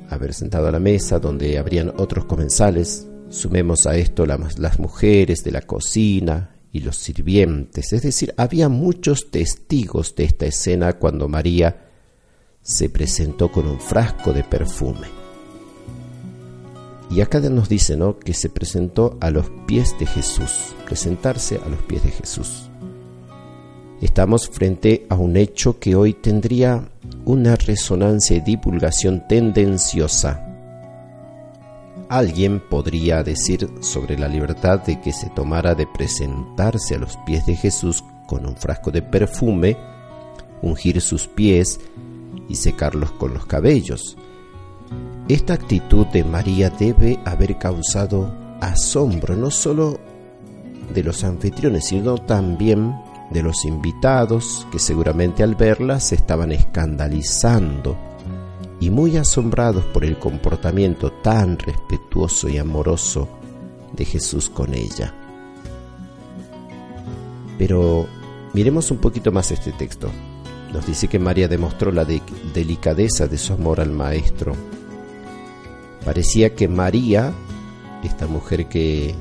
haber 0.09 0.33
sentado 0.33 0.67
a 0.67 0.71
la 0.71 0.79
mesa 0.79 1.19
donde 1.19 1.57
habrían 1.57 1.93
otros 1.97 2.25
comensales. 2.25 3.07
Sumemos 3.29 3.85
a 3.85 3.95
esto 3.95 4.25
las 4.25 4.79
mujeres 4.79 5.43
de 5.43 5.51
la 5.51 5.61
cocina, 5.61 6.55
y 6.71 6.81
los 6.81 6.97
sirvientes, 6.97 7.93
es 7.93 8.03
decir, 8.03 8.33
había 8.37 8.69
muchos 8.69 9.31
testigos 9.31 10.15
de 10.15 10.25
esta 10.25 10.45
escena 10.45 10.93
cuando 10.93 11.27
María 11.27 11.87
se 12.61 12.89
presentó 12.89 13.51
con 13.51 13.67
un 13.67 13.79
frasco 13.79 14.33
de 14.33 14.43
perfume. 14.43 15.18
Y 17.09 17.21
acá 17.21 17.39
nos 17.39 17.69
dice, 17.69 17.97
¿no? 17.97 18.19
Que 18.19 18.33
se 18.33 18.49
presentó 18.49 19.17
a 19.19 19.31
los 19.31 19.49
pies 19.65 19.95
de 19.99 20.05
Jesús, 20.05 20.75
presentarse 20.85 21.59
a 21.65 21.67
los 21.69 21.81
pies 21.81 22.03
de 22.03 22.11
Jesús. 22.11 22.69
Estamos 24.01 24.49
frente 24.49 25.05
a 25.09 25.15
un 25.15 25.35
hecho 25.35 25.79
que 25.79 25.95
hoy 25.95 26.13
tendría 26.13 26.89
una 27.25 27.55
resonancia 27.55 28.37
y 28.37 28.41
divulgación 28.41 29.27
tendenciosa 29.27 30.49
Alguien 32.09 32.59
podría 32.59 33.21
decir 33.21 33.69
sobre 33.81 34.17
la 34.17 34.27
libertad 34.27 34.79
de 34.79 34.99
que 34.99 35.13
se 35.13 35.29
tomara 35.29 35.75
de 35.75 35.85
presentarse 35.85 36.95
a 36.95 36.97
los 36.97 37.17
pies 37.17 37.45
de 37.45 37.55
Jesús 37.55 38.03
con 38.25 38.47
un 38.47 38.55
frasco 38.55 38.89
de 38.89 39.03
perfume, 39.03 39.77
ungir 40.63 41.01
sus 41.01 41.27
pies 41.27 41.79
y 42.47 42.55
secarlos 42.55 43.11
con 43.11 43.35
los 43.35 43.45
cabellos. 43.45 44.17
Esta 45.27 45.53
actitud 45.53 46.07
de 46.07 46.23
María 46.23 46.69
debe 46.69 47.19
haber 47.25 47.57
causado 47.57 48.33
asombro 48.61 49.35
no 49.35 49.51
solo 49.51 49.99
de 50.93 51.03
los 51.03 51.23
anfitriones, 51.23 51.85
sino 51.85 52.17
también 52.17 52.95
de 53.29 53.43
los 53.43 53.65
invitados 53.65 54.65
que 54.71 54.79
seguramente 54.79 55.43
al 55.43 55.55
verla 55.55 55.99
se 55.99 56.15
estaban 56.15 56.51
escandalizando 56.51 57.95
y 58.79 58.89
muy 58.89 59.17
asombrados 59.17 59.83
por 59.85 60.03
el 60.03 60.17
comportamiento 60.17 61.11
tan 61.11 61.59
respetuoso 61.59 62.49
y 62.49 62.57
amoroso 62.57 63.27
de 63.93 64.05
Jesús 64.05 64.49
con 64.49 64.73
ella. 64.73 65.13
Pero 67.57 68.07
miremos 68.53 68.89
un 68.89 68.97
poquito 68.97 69.31
más 69.31 69.51
este 69.51 69.73
texto. 69.73 70.09
Nos 70.73 70.85
dice 70.85 71.07
que 71.07 71.19
María 71.19 71.47
demostró 71.47 71.91
la 71.91 72.05
delicadeza 72.05 73.27
de 73.27 73.37
su 73.37 73.53
amor 73.53 73.81
al 73.81 73.91
Maestro. 73.91 74.55
Parecía 76.05 76.55
que 76.55 76.67
María, 76.67 77.33
esta 78.03 78.27
mujer 78.27 78.67
que, 78.67 79.15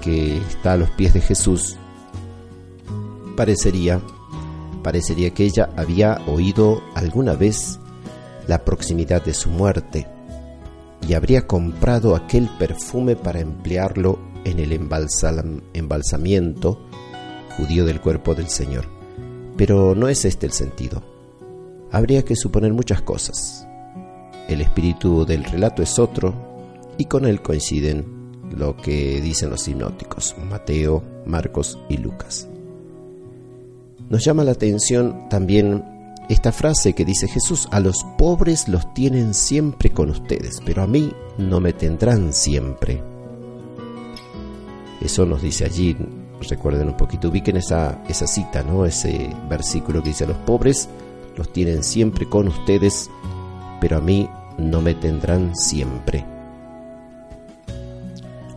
que 0.00 0.38
está 0.38 0.74
a 0.74 0.76
los 0.76 0.90
pies 0.90 1.14
de 1.14 1.20
Jesús, 1.20 1.76
parecería, 3.36 4.00
parecería 4.82 5.30
que 5.30 5.44
ella 5.44 5.70
había 5.76 6.20
oído 6.26 6.82
alguna 6.94 7.34
vez 7.34 7.78
la 8.46 8.64
proximidad 8.64 9.24
de 9.24 9.34
su 9.34 9.50
muerte 9.50 10.06
y 11.08 11.14
habría 11.14 11.46
comprado 11.46 12.14
aquel 12.14 12.48
perfume 12.58 13.16
para 13.16 13.40
emplearlo 13.40 14.18
en 14.44 14.58
el 14.58 14.72
embalsamiento 14.72 16.78
judío 17.56 17.84
del 17.84 18.00
cuerpo 18.00 18.34
del 18.34 18.48
Señor. 18.48 19.03
Pero 19.56 19.94
no 19.94 20.08
es 20.08 20.24
este 20.24 20.46
el 20.46 20.52
sentido. 20.52 21.02
Habría 21.90 22.24
que 22.24 22.36
suponer 22.36 22.72
muchas 22.72 23.02
cosas. 23.02 23.66
El 24.48 24.60
espíritu 24.60 25.24
del 25.24 25.44
relato 25.44 25.82
es 25.82 25.98
otro 25.98 26.34
y 26.98 27.06
con 27.06 27.24
él 27.24 27.40
coinciden 27.40 28.04
lo 28.50 28.76
que 28.76 29.20
dicen 29.20 29.50
los 29.50 29.66
hipnóticos, 29.66 30.34
Mateo, 30.48 31.02
Marcos 31.26 31.78
y 31.88 31.96
Lucas. 31.96 32.48
Nos 34.10 34.24
llama 34.24 34.44
la 34.44 34.52
atención 34.52 35.28
también 35.30 35.82
esta 36.28 36.52
frase 36.52 36.94
que 36.94 37.04
dice 37.04 37.28
Jesús, 37.28 37.68
a 37.70 37.80
los 37.80 38.04
pobres 38.16 38.68
los 38.68 38.92
tienen 38.94 39.34
siempre 39.34 39.90
con 39.90 40.10
ustedes, 40.10 40.60
pero 40.64 40.82
a 40.82 40.86
mí 40.86 41.12
no 41.36 41.60
me 41.60 41.72
tendrán 41.72 42.32
siempre. 42.32 43.02
Eso 45.02 45.26
nos 45.26 45.42
dice 45.42 45.66
allí, 45.66 45.96
recuerden 46.48 46.88
un 46.88 46.96
poquito, 46.96 47.28
ubiquen 47.28 47.56
esa, 47.56 48.02
esa 48.08 48.26
cita, 48.26 48.62
¿no? 48.62 48.86
ese 48.86 49.34
versículo 49.48 50.02
que 50.02 50.10
dice, 50.10 50.26
los 50.26 50.36
pobres 50.38 50.88
los 51.36 51.52
tienen 51.52 51.82
siempre 51.82 52.28
con 52.28 52.48
ustedes, 52.48 53.10
pero 53.80 53.98
a 53.98 54.00
mí 54.00 54.28
no 54.58 54.80
me 54.80 54.94
tendrán 54.94 55.56
siempre. 55.56 56.24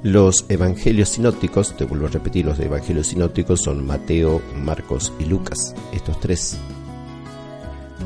Los 0.03 0.45
evangelios 0.47 1.09
sinópticos, 1.09 1.75
te 1.75 1.85
vuelvo 1.85 2.05
a 2.05 2.09
repetir, 2.09 2.45
los 2.45 2.59
evangelios 2.59 3.07
sinópticos 3.07 3.61
son 3.61 3.85
Mateo, 3.85 4.41
Marcos 4.55 5.11
y 5.19 5.25
Lucas, 5.25 5.73
estos 5.91 6.19
tres. 6.19 6.57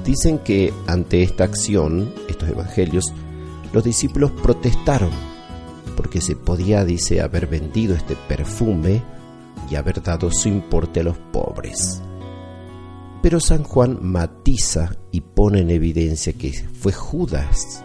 Dicen 0.05 0.39
que 0.39 0.73
ante 0.87 1.21
esta 1.21 1.43
acción, 1.43 2.13
estos 2.29 2.49
evangelios, 2.49 3.13
los 3.73 3.83
discípulos 3.83 4.31
protestaron 4.31 5.11
porque 5.95 6.21
se 6.21 6.35
podía, 6.35 6.85
dice, 6.85 7.21
haber 7.21 7.47
vendido 7.47 7.95
este 7.95 8.15
perfume 8.15 9.03
y 9.71 9.75
haber 9.75 10.03
dado 10.03 10.29
su 10.29 10.49
importe 10.49 10.99
a 10.99 11.03
los 11.03 11.17
pobres. 11.17 12.01
Pero 13.21 13.39
San 13.39 13.63
Juan 13.63 13.99
matiza 14.01 14.95
y 15.11 15.21
pone 15.21 15.61
en 15.61 15.69
evidencia 15.69 16.33
que 16.33 16.51
fue 16.53 16.91
Judas, 16.91 17.83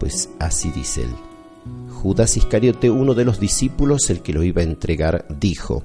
pues 0.00 0.30
así 0.38 0.70
dice 0.70 1.02
él. 1.02 1.14
Judas 2.02 2.36
Iscariote, 2.36 2.90
uno 2.90 3.14
de 3.14 3.24
los 3.24 3.38
discípulos, 3.38 4.08
el 4.10 4.22
que 4.22 4.32
lo 4.32 4.42
iba 4.42 4.62
a 4.62 4.64
entregar, 4.64 5.26
dijo, 5.38 5.84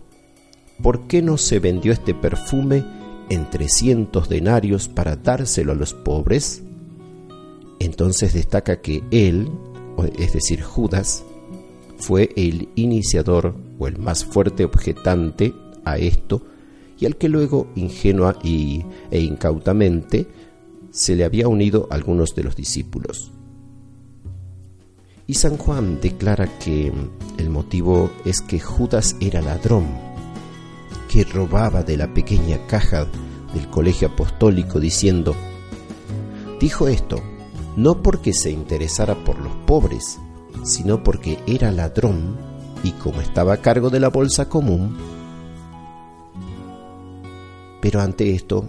¿por 0.82 1.08
qué 1.08 1.22
no 1.22 1.38
se 1.38 1.60
vendió 1.60 1.92
este 1.92 2.14
perfume 2.14 2.84
en 3.30 3.50
trescientos 3.50 4.30
denarios 4.30 4.88
para 4.88 5.16
dárselo 5.16 5.74
a 5.74 5.76
los 5.76 5.94
pobres? 5.94 6.64
Entonces 7.80 8.34
destaca 8.34 8.82
que 8.82 9.04
él, 9.12 9.50
es 10.18 10.34
decir, 10.34 10.62
Judas, 10.62 11.24
fue 11.98 12.30
el 12.36 12.70
iniciador 12.76 13.56
o 13.80 13.88
el 13.88 13.98
más 13.98 14.26
fuerte 14.26 14.66
objetante 14.66 15.54
a 15.86 15.98
esto 15.98 16.44
y 17.00 17.06
al 17.06 17.18
que 17.18 17.30
luego 17.30 17.68
ingenua 17.76 18.38
y, 18.44 18.86
e 19.12 19.20
incautamente 19.20 20.28
se 20.92 21.16
le 21.16 21.26
había 21.26 21.48
unido 21.48 21.88
algunos 21.90 22.36
de 22.36 22.44
los 22.44 22.56
discípulos. 22.56 23.32
Y 25.26 25.36
San 25.36 25.58
Juan 25.58 26.00
declara 26.02 26.60
que 26.60 26.92
el 27.38 27.50
motivo 27.50 28.12
es 28.26 28.42
que 28.42 28.60
Judas 28.60 29.16
era 29.20 29.42
ladrón, 29.42 29.88
que 31.10 31.24
robaba 31.24 31.84
de 31.84 31.98
la 31.98 32.14
pequeña 32.14 32.66
caja 32.68 33.08
del 33.54 33.68
colegio 33.70 34.10
apostólico 34.10 34.80
diciendo, 34.80 35.36
dijo 36.60 36.88
esto 36.88 37.22
no 37.76 38.04
porque 38.04 38.34
se 38.34 38.52
interesara 38.52 39.16
por 39.24 39.40
los 39.40 39.54
pobres, 39.66 40.20
sino 40.64 41.04
porque 41.04 41.40
era 41.48 41.72
ladrón 41.72 42.53
y 42.84 42.92
como 42.92 43.22
estaba 43.22 43.54
a 43.54 43.58
cargo 43.58 43.90
de 43.90 44.00
la 44.00 44.10
bolsa 44.10 44.50
común. 44.50 44.98
Pero 47.82 48.02
ante 48.02 48.36
esto, 48.36 48.66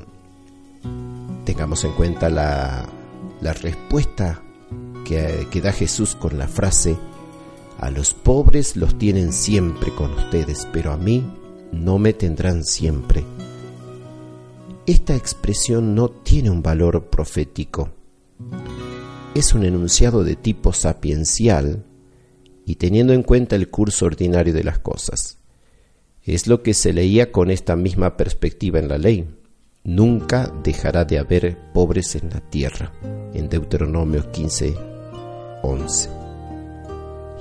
tengamos 1.45 1.85
en 1.85 1.93
cuenta 1.93 2.31
la, 2.31 2.89
la 3.41 3.53
respuesta 3.53 4.41
que, 5.05 5.61
da 5.63 5.73
Jesús 5.73 6.15
con 6.15 6.39
la 6.39 6.49
frase, 6.49 6.97
a 7.79 7.91
los 7.91 8.15
pobres 8.15 8.77
los 8.77 8.97
tienen 8.99 9.33
siempre 9.33 9.95
con 9.95 10.13
ustedes, 10.15 10.67
pero 10.73 10.93
a 10.93 10.97
mí 10.97 11.25
no 11.73 11.99
me 11.99 12.13
tendrán 12.13 12.65
siempre. 12.65 13.25
Esta 14.87 15.15
expresión 15.15 15.95
no 15.95 16.09
tiene 16.09 16.51
un 16.51 16.63
valor 16.63 17.07
profético. 17.07 17.91
Es 19.35 19.55
un 19.55 19.65
enunciado 19.65 20.25
de 20.25 20.37
tipo 20.37 20.73
sapiencial 20.73 21.85
y 22.65 22.77
teniendo 22.77 23.13
en 23.13 23.23
cuenta 23.23 23.57
el 23.57 23.69
curso 23.69 24.07
ordinario 24.07 24.53
de 24.53 24.65
las 24.65 24.79
cosas. 24.79 25.39
Es 26.23 26.47
lo 26.47 26.63
que 26.63 26.73
se 26.73 26.93
leía 26.93 27.31
con 27.31 27.51
esta 27.51 27.77
misma 27.77 28.17
perspectiva 28.17 28.79
en 28.79 28.89
la 28.89 28.99
ley. 28.99 29.29
Nunca 29.85 30.51
dejará 30.63 31.05
de 31.05 31.19
haber 31.19 31.59
pobres 31.75 32.15
en 32.17 32.31
la 32.31 32.41
tierra. 32.41 32.93
En 33.35 33.51
Deuteronomio 33.51 34.31
15, 34.31 34.75
11. 35.63 36.11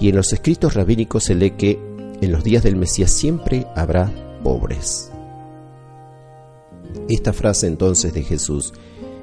Y 0.02 0.10
en 0.10 0.16
los 0.16 0.34
escritos 0.34 0.74
rabínicos 0.74 1.24
se 1.24 1.36
lee 1.36 1.52
que 1.52 1.80
en 2.20 2.32
los 2.32 2.44
días 2.44 2.64
del 2.64 2.76
Mesías 2.76 3.12
siempre 3.12 3.66
habrá 3.76 4.12
pobres. 4.44 5.10
Esta 7.08 7.32
frase 7.32 7.68
entonces 7.68 8.14
de 8.14 8.24
Jesús 8.24 8.74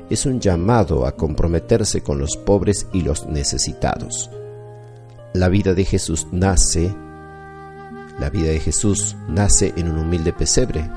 es 0.09 0.25
un 0.27 0.41
llamado 0.41 1.07
a 1.07 1.17
comprometerse 1.17 2.03
con 2.03 2.19
los 2.19 2.37
pobres 2.39 2.87
y 2.93 3.03
los 3.03 3.27
necesitados. 3.27 4.31
La 5.33 5.49
vida 5.49 5.75
de 5.75 5.85
Jesús 5.85 6.27
nace, 6.33 6.93
la 8.19 8.31
vida 8.31 8.49
de 8.49 8.59
Jesús 8.59 9.16
nace 9.29 9.73
en 9.77 9.88
un 9.88 9.99
humilde 9.99 10.33
pesebre 10.33 10.90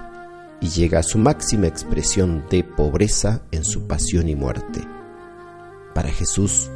y 0.60 0.69
llega 0.69 0.98
a 0.98 1.04
su 1.04 1.19
máxima 1.19 1.67
expresión 1.67 2.43
de 2.50 2.63
pobreza 2.63 3.43
en 3.52 3.63
su 3.63 3.86
pasión 3.86 4.28
y 4.28 4.36
muerte. 4.36 4.82
Para 5.93 6.10
Jesús, 6.10 6.72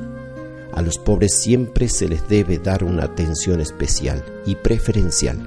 a 0.71 0.83
los 0.83 0.99
pobres 0.99 1.33
siempre 1.33 1.89
se 1.89 2.07
les 2.07 2.29
debe 2.29 2.59
dar 2.59 2.83
una 2.83 3.05
atención 3.05 3.59
especial 3.59 4.23
y 4.45 4.53
preferencial. 4.53 5.39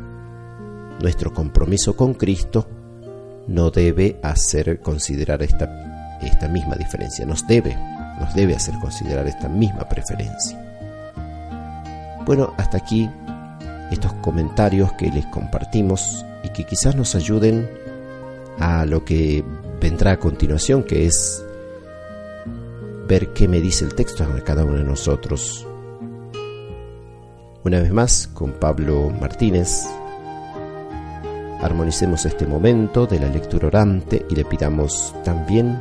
Nuestro 1.01 1.33
compromiso 1.33 1.95
con 1.95 2.15
Cristo 2.15 2.67
no 3.47 3.71
debe 3.71 4.19
hacer 4.25 4.81
considerar 4.81 5.45
esta, 5.45 6.19
esta 6.23 6.49
misma 6.49 6.75
diferencia, 6.75 7.25
nos 7.25 7.47
debe, 7.47 7.77
nos 8.19 8.35
debe 8.35 8.57
hacer 8.57 8.75
considerar 8.81 9.29
esta 9.29 9.49
misma 9.49 9.89
preferencia. 9.89 10.70
Bueno, 12.25 12.55
hasta 12.57 12.79
aquí 12.79 13.11
estos 13.91 14.13
comentarios 14.15 14.93
que 14.95 15.11
les 15.11 15.27
compartimos 15.27 16.25
y 16.45 16.51
que 16.51 16.65
quizás 16.65 16.95
nos 16.95 17.15
ayuden 17.15 17.69
a 18.59 18.85
lo 18.85 19.05
que 19.05 19.45
vendrá 19.81 20.13
a 20.13 20.19
continuación, 20.19 20.83
que 20.85 21.07
es 21.07 21.45
ver 23.09 23.33
qué 23.33 23.49
me 23.49 23.61
dice 23.61 23.85
el 23.85 23.95
texto 23.95 24.23
a 24.23 24.45
cada 24.45 24.65
uno 24.65 24.77
de 24.77 24.85
nosotros. 24.85 25.67
Una 27.65 27.81
vez 27.81 27.93
más, 27.93 28.29
con 28.29 28.53
Pablo 28.53 29.11
Martínez, 29.11 29.87
armonicemos 31.61 32.25
este 32.25 32.47
momento 32.47 33.07
de 33.07 33.21
la 33.21 33.29
lectura 33.29 33.67
orante 33.67 34.25
y 34.31 34.35
le 34.35 34.45
pidamos 34.45 35.15
también 35.25 35.81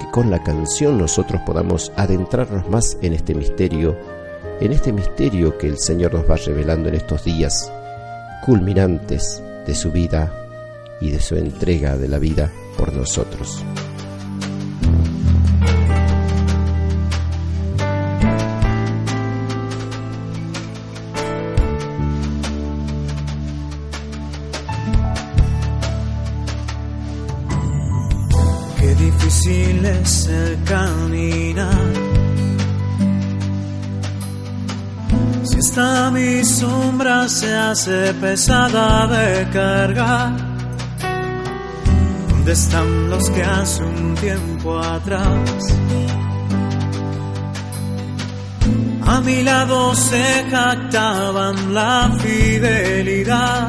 que 0.00 0.10
con 0.10 0.30
la 0.30 0.42
canción 0.42 0.98
nosotros 0.98 1.42
podamos 1.46 1.92
adentrarnos 1.96 2.68
más 2.68 2.96
en 3.02 3.12
este 3.12 3.34
misterio, 3.34 3.96
en 4.60 4.72
este 4.72 4.92
misterio 4.92 5.58
que 5.58 5.66
el 5.66 5.78
Señor 5.78 6.14
nos 6.14 6.28
va 6.30 6.36
revelando 6.36 6.88
en 6.88 6.94
estos 6.94 7.24
días 7.24 7.72
culminantes 8.44 9.42
de 9.66 9.74
su 9.74 9.92
vida 9.92 10.32
y 11.00 11.10
de 11.10 11.20
su 11.20 11.36
entrega 11.36 11.96
de 11.96 12.08
la 12.08 12.18
vida 12.18 12.50
por 12.76 12.92
nosotros. 12.92 13.64
Mi 36.22 36.44
sombra 36.44 37.28
se 37.28 37.52
hace 37.54 38.14
pesada 38.14 39.06
de 39.06 39.48
cargar. 39.50 40.32
¿Dónde 42.28 42.52
están 42.52 43.10
los 43.10 43.24
que 43.30 43.42
hace 43.42 43.82
un 43.82 44.14
tiempo 44.14 44.78
atrás? 44.78 45.60
A 49.14 49.20
mi 49.20 49.42
lado 49.42 49.94
se 49.94 50.26
jactaban 50.50 51.74
la 51.74 52.10
fidelidad. 52.22 53.68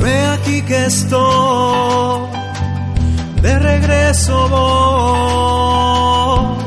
Pero 0.00 0.32
aquí 0.36 0.62
que 0.62 0.80
estoy 0.86 2.28
de 3.44 3.58
regreso 3.70 4.36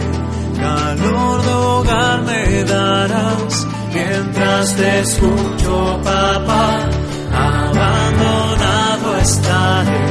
calor 0.56 1.42
de 1.42 1.52
hogar 1.52 2.22
me 2.22 2.64
darás, 2.64 3.66
mientras 3.94 4.76
te 4.76 5.00
escucho 5.00 6.00
papá, 6.04 6.88
abandonado 7.32 9.16
estaré, 9.18 10.04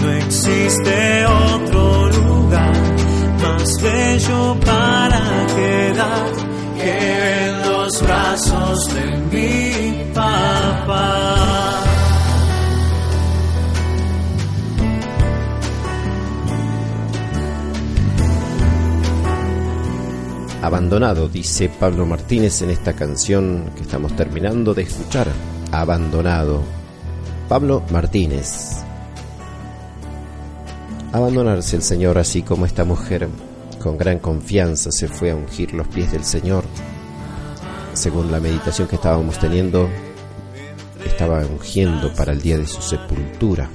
no 0.00 0.12
existe 0.24 1.26
otro 1.26 2.08
lugar 2.10 2.72
más 3.42 3.82
bello 3.82 4.56
para 4.64 5.46
quedar 5.54 6.32
que 6.78 7.46
en 7.46 7.70
los 7.70 8.02
brazos 8.02 8.94
de 8.94 9.04
mi 9.30 10.14
papá. 10.14 11.21
Abandonado, 20.62 21.28
dice 21.28 21.68
Pablo 21.68 22.06
Martínez 22.06 22.62
en 22.62 22.70
esta 22.70 22.92
canción 22.92 23.64
que 23.74 23.82
estamos 23.82 24.14
terminando 24.14 24.72
de 24.72 24.82
escuchar. 24.82 25.26
Abandonado. 25.72 26.62
Pablo 27.48 27.82
Martínez. 27.90 28.76
Abandonarse 31.10 31.74
el 31.74 31.82
Señor 31.82 32.16
así 32.16 32.42
como 32.42 32.64
esta 32.64 32.84
mujer 32.84 33.28
con 33.82 33.98
gran 33.98 34.20
confianza 34.20 34.92
se 34.92 35.08
fue 35.08 35.32
a 35.32 35.34
ungir 35.34 35.74
los 35.74 35.88
pies 35.88 36.12
del 36.12 36.22
Señor. 36.22 36.62
Según 37.92 38.30
la 38.30 38.38
meditación 38.38 38.86
que 38.86 38.94
estábamos 38.94 39.40
teniendo, 39.40 39.88
estaba 41.04 41.40
ungiendo 41.40 42.14
para 42.14 42.30
el 42.30 42.40
día 42.40 42.56
de 42.58 42.68
su 42.68 42.80
sepultura. 42.80 43.68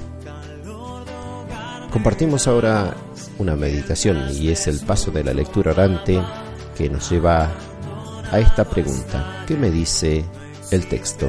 Compartimos 1.92 2.48
ahora 2.48 2.96
una 3.38 3.56
meditación 3.56 4.30
y 4.32 4.48
es 4.48 4.66
el 4.68 4.80
paso 4.80 5.10
de 5.10 5.22
la 5.22 5.34
lectura 5.34 5.72
orante 5.72 6.18
que 6.78 6.88
nos 6.88 7.10
lleva 7.10 7.50
a 8.30 8.38
esta 8.38 8.64
pregunta. 8.64 9.42
¿Qué 9.48 9.56
me 9.56 9.68
dice 9.68 10.24
el 10.70 10.86
texto? 10.86 11.28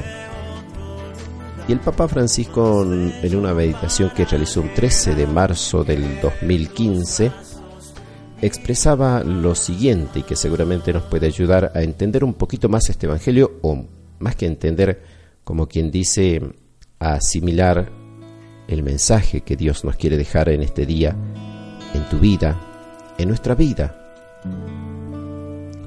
Y 1.66 1.72
el 1.72 1.80
Papa 1.80 2.06
Francisco 2.06 2.84
en 2.84 3.36
una 3.36 3.52
meditación 3.52 4.10
que 4.10 4.24
realizó 4.24 4.60
un 4.60 4.72
13 4.72 5.16
de 5.16 5.26
marzo 5.26 5.82
del 5.82 6.20
2015 6.20 7.32
expresaba 8.40 9.24
lo 9.24 9.56
siguiente 9.56 10.20
y 10.20 10.22
que 10.22 10.36
seguramente 10.36 10.92
nos 10.92 11.02
puede 11.02 11.26
ayudar 11.26 11.72
a 11.74 11.82
entender 11.82 12.22
un 12.22 12.34
poquito 12.34 12.68
más 12.68 12.88
este 12.88 13.06
Evangelio 13.06 13.58
o 13.62 13.84
más 14.20 14.36
que 14.36 14.46
entender, 14.46 15.02
como 15.42 15.66
quien 15.66 15.90
dice, 15.90 16.40
a 17.00 17.14
asimilar 17.14 17.90
el 18.68 18.84
mensaje 18.84 19.40
que 19.40 19.56
Dios 19.56 19.84
nos 19.84 19.96
quiere 19.96 20.16
dejar 20.16 20.48
en 20.48 20.62
este 20.62 20.86
día, 20.86 21.16
en 21.92 22.08
tu 22.08 22.20
vida, 22.20 22.56
en 23.18 23.28
nuestra 23.28 23.56
vida. 23.56 23.96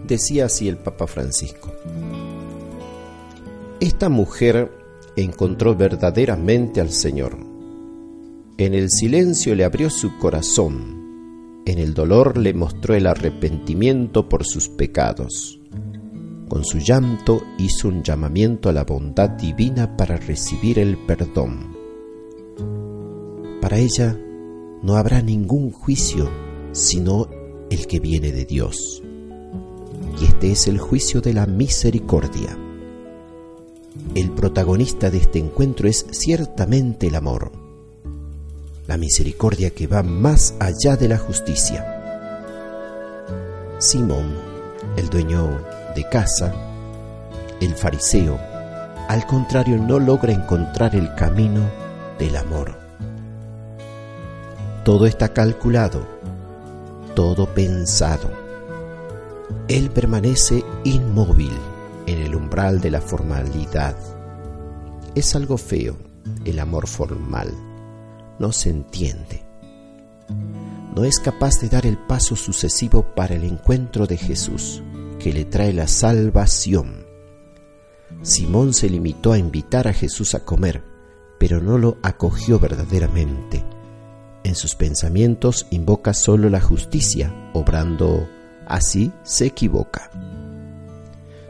Decía 0.07 0.45
así 0.45 0.67
el 0.67 0.77
Papa 0.77 1.07
Francisco. 1.07 1.71
Esta 3.79 4.09
mujer 4.09 4.71
encontró 5.15 5.75
verdaderamente 5.75 6.81
al 6.81 6.91
Señor. 6.91 7.37
En 8.57 8.73
el 8.73 8.89
silencio 8.89 9.55
le 9.55 9.63
abrió 9.63 9.89
su 9.89 10.17
corazón 10.17 11.03
en 11.65 11.79
el 11.79 11.93
dolor 11.93 12.37
le 12.37 12.53
mostró 12.53 12.93
el 12.93 13.07
arrepentimiento 13.07 14.27
por 14.27 14.45
sus 14.45 14.67
pecados. 14.67 15.61
Con 16.49 16.65
su 16.65 16.79
llanto 16.79 17.41
hizo 17.57 17.87
un 17.87 18.03
llamamiento 18.03 18.67
a 18.67 18.73
la 18.73 18.83
bondad 18.83 19.29
divina 19.29 19.95
para 19.95 20.17
recibir 20.17 20.77
el 20.77 20.97
perdón. 20.97 21.73
Para 23.61 23.77
ella 23.77 24.19
no 24.81 24.97
habrá 24.97 25.21
ningún 25.21 25.71
juicio 25.71 26.29
sino 26.73 27.29
el 27.69 27.87
que 27.87 27.99
viene 27.99 28.31
de 28.31 28.45
Dios. 28.45 29.02
Y 30.19 30.26
este 30.26 30.52
es 30.52 30.67
el 30.67 30.80
juicio 30.80 31.21
de 31.21 31.34
la 31.34 31.45
misericordia. 31.45 32.58
El 34.15 34.32
protagonista 34.32 35.10
de 35.10 35.17
este 35.19 35.39
encuentro 35.39 35.88
es 35.88 36.06
ciertamente 36.12 37.08
el 37.08 37.15
amor 37.15 37.63
la 38.88 38.97
misericordia 38.97 39.69
que 39.69 39.88
va 39.88 40.04
más 40.04 40.56
allá 40.60 40.95
de 40.97 41.08
la 41.08 41.17
justicia. 41.17 41.86
Simón, 43.80 44.36
el 44.97 45.10
dueño 45.10 45.62
de 45.95 46.08
casa, 46.10 46.54
el 47.62 47.76
fariseo, 47.76 48.38
al 49.08 49.26
contrario 49.26 49.78
no 49.78 49.99
logra 49.99 50.34
encontrar 50.34 50.95
el 50.95 51.13
camino 51.15 51.62
del 52.19 52.36
amor. 52.36 52.78
Todo 54.84 55.06
está 55.06 55.30
calculado, 55.30 56.06
todo 57.15 57.45
pensado. 57.45 58.42
Él 59.67 59.89
permanece 59.89 60.63
inmóvil 60.84 61.53
en 62.06 62.19
el 62.19 62.36
umbral 62.36 62.82
de 62.82 62.91
la 62.91 63.01
formalidad. 63.01 63.95
Es 65.15 65.36
algo 65.36 65.58
feo 65.58 65.97
el 66.45 66.60
amor 66.60 66.88
formal 66.88 67.53
no 68.39 68.51
se 68.51 68.69
entiende. 68.69 69.45
No 70.95 71.03
es 71.03 71.19
capaz 71.19 71.60
de 71.60 71.69
dar 71.69 71.86
el 71.86 71.97
paso 71.97 72.36
sucesivo 72.36 73.03
para 73.15 73.36
el 73.36 73.43
encuentro 73.43 74.06
de 74.06 74.17
Jesús, 74.17 74.84
que 75.19 75.34
le 75.34 75.45
trae 75.45 75.73
la 75.73 75.88
salvación. 75.88 77.06
Simón 78.21 78.73
se 78.73 78.89
limitó 78.89 79.34
a 79.34 79.38
invitar 79.38 79.88
a 79.88 79.93
Jesús 79.93 80.36
a 80.36 80.45
comer, 80.45 80.84
pero 81.39 81.62
no 81.62 81.77
lo 81.77 81.97
acogió 82.03 82.60
verdaderamente. 82.60 83.63
En 84.43 84.56
sus 84.56 84.75
pensamientos 84.75 85.67
invoca 85.71 86.13
solo 86.13 86.49
la 86.49 86.62
justicia, 86.62 87.51
obrando 87.53 88.27
así 88.73 89.12
se 89.21 89.45
equivoca. 89.45 90.09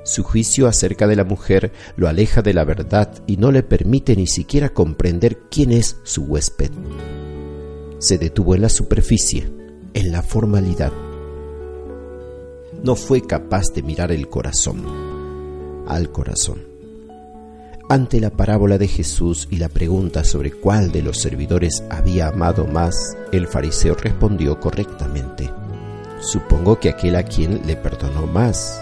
Su 0.04 0.24
juicio 0.24 0.68
acerca 0.68 1.08
de 1.08 1.16
la 1.16 1.24
mujer 1.24 1.72
lo 1.96 2.10
aleja 2.10 2.42
de 2.42 2.54
la 2.54 2.66
verdad 2.66 3.10
y 3.26 3.38
no 3.38 3.50
le 3.52 3.64
permite 3.64 4.18
ni 4.18 4.28
siquiera 4.28 4.74
comprender 4.74 5.40
quién 5.50 5.72
es 5.72 5.96
su 6.04 6.24
huésped. 6.24 6.72
Se 8.00 8.18
detuvo 8.18 8.56
en 8.56 8.62
la 8.62 8.68
superficie, 8.68 9.50
en 9.94 10.12
la 10.12 10.22
formalidad. 10.22 10.92
No 12.84 12.96
fue 12.96 13.22
capaz 13.22 13.68
de 13.74 13.84
mirar 13.84 14.12
el 14.12 14.28
corazón, 14.28 14.84
al 15.88 16.12
corazón. 16.12 16.68
Ante 17.88 18.20
la 18.20 18.32
parábola 18.32 18.78
de 18.78 18.90
Jesús 18.90 19.48
y 19.50 19.58
la 19.58 19.70
pregunta 19.70 20.26
sobre 20.26 20.52
cuál 20.52 20.92
de 20.92 21.02
los 21.02 21.20
servidores 21.20 21.84
había 21.90 22.28
amado 22.28 22.66
más, 22.66 23.16
el 23.32 23.48
fariseo 23.48 23.96
respondió 23.96 24.60
correctamente. 24.60 25.50
Supongo 26.24 26.80
que 26.80 26.90
aquel 26.90 27.18
a 27.18 27.24
quien 27.24 27.68
le 27.68 27.76
perdonó 27.76 28.26
más 28.28 28.82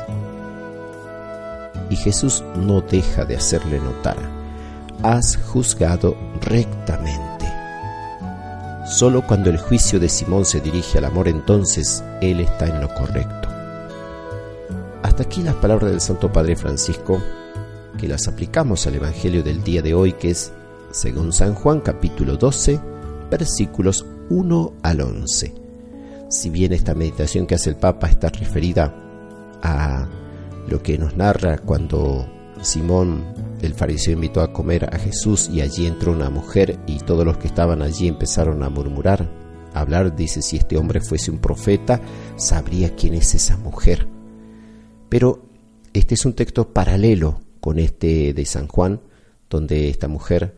y 1.89 1.95
Jesús 1.95 2.43
no 2.55 2.81
deja 2.81 3.25
de 3.25 3.35
hacerle 3.35 3.79
notar, 3.79 4.17
has 5.03 5.37
juzgado 5.37 6.15
rectamente. 6.39 7.45
Solo 8.85 9.25
cuando 9.25 9.49
el 9.49 9.57
juicio 9.57 9.99
de 9.99 10.07
Simón 10.07 10.45
se 10.45 10.61
dirige 10.61 10.99
al 10.99 11.05
amor, 11.05 11.27
entonces 11.27 12.03
Él 12.21 12.39
está 12.39 12.67
en 12.67 12.79
lo 12.79 12.93
correcto. 12.93 13.49
Hasta 15.01 15.23
aquí 15.23 15.41
las 15.41 15.55
palabras 15.55 15.91
del 15.91 16.01
Santo 16.01 16.31
Padre 16.31 16.55
Francisco, 16.55 17.21
que 17.97 18.07
las 18.07 18.27
aplicamos 18.27 18.85
al 18.87 18.95
Evangelio 18.95 19.43
del 19.43 19.63
día 19.63 19.81
de 19.81 19.93
hoy, 19.93 20.13
que 20.13 20.29
es, 20.29 20.51
según 20.91 21.33
San 21.33 21.55
Juan 21.55 21.81
capítulo 21.81 22.37
12, 22.37 22.79
versículos 23.29 24.05
1 24.29 24.73
al 24.83 25.01
11. 25.01 25.60
Si 26.31 26.49
bien 26.49 26.73
esta 26.73 26.95
meditación 26.95 27.45
que 27.45 27.55
hace 27.55 27.69
el 27.69 27.75
Papa 27.75 28.07
está 28.07 28.29
referida 28.29 28.95
a 29.61 30.09
lo 30.67 30.81
que 30.81 30.97
nos 30.97 31.15
narra 31.15 31.57
cuando 31.59 32.27
Simón 32.61 33.35
el 33.61 33.73
fariseo 33.75 34.13
invitó 34.13 34.41
a 34.41 34.51
comer 34.51 34.89
a 34.91 34.97
Jesús 34.97 35.49
y 35.53 35.61
allí 35.61 35.85
entró 35.85 36.13
una 36.13 36.29
mujer 36.29 36.79
y 36.87 36.97
todos 36.99 37.25
los 37.25 37.37
que 37.37 37.47
estaban 37.47 37.81
allí 37.83 38.07
empezaron 38.07 38.63
a 38.63 38.69
murmurar 38.69 39.41
hablar, 39.73 40.15
dice, 40.15 40.41
si 40.41 40.57
este 40.57 40.77
hombre 40.77 41.01
fuese 41.01 41.31
un 41.31 41.39
profeta, 41.39 42.01
sabría 42.35 42.95
quién 42.95 43.13
es 43.13 43.33
esa 43.35 43.57
mujer. 43.57 44.07
Pero 45.09 45.45
este 45.93 46.15
es 46.15 46.25
un 46.25 46.33
texto 46.33 46.73
paralelo 46.73 47.41
con 47.59 47.79
este 47.79 48.33
de 48.33 48.45
San 48.45 48.67
Juan, 48.67 49.01
donde 49.49 49.89
esta 49.89 50.07
mujer 50.07 50.55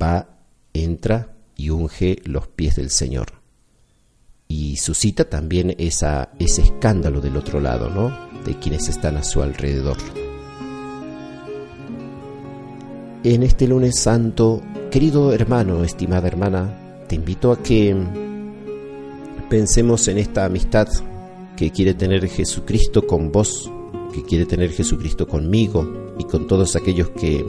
va, 0.00 0.38
entra 0.72 1.34
y 1.56 1.70
unge 1.70 2.20
los 2.24 2.48
pies 2.48 2.76
del 2.76 2.90
Señor. 2.90 3.45
Y 4.48 4.76
suscita 4.76 5.28
también 5.28 5.74
ese 5.78 6.28
escándalo 6.38 7.20
del 7.20 7.36
otro 7.36 7.60
lado, 7.60 7.90
¿no? 7.90 8.16
De 8.44 8.58
quienes 8.58 8.88
están 8.88 9.16
a 9.16 9.24
su 9.24 9.42
alrededor. 9.42 9.96
En 13.24 13.42
este 13.42 13.66
lunes 13.66 13.98
santo, 13.98 14.62
querido 14.90 15.32
hermano, 15.32 15.82
estimada 15.82 16.28
hermana, 16.28 17.04
te 17.08 17.16
invito 17.16 17.50
a 17.50 17.60
que 17.60 17.96
pensemos 19.50 20.06
en 20.06 20.18
esta 20.18 20.44
amistad 20.44 20.88
que 21.56 21.72
quiere 21.72 21.94
tener 21.94 22.28
Jesucristo 22.28 23.06
con 23.06 23.32
vos, 23.32 23.70
que 24.12 24.22
quiere 24.22 24.46
tener 24.46 24.70
Jesucristo 24.70 25.26
conmigo 25.26 26.14
y 26.18 26.24
con 26.24 26.46
todos 26.46 26.76
aquellos 26.76 27.10
que 27.10 27.44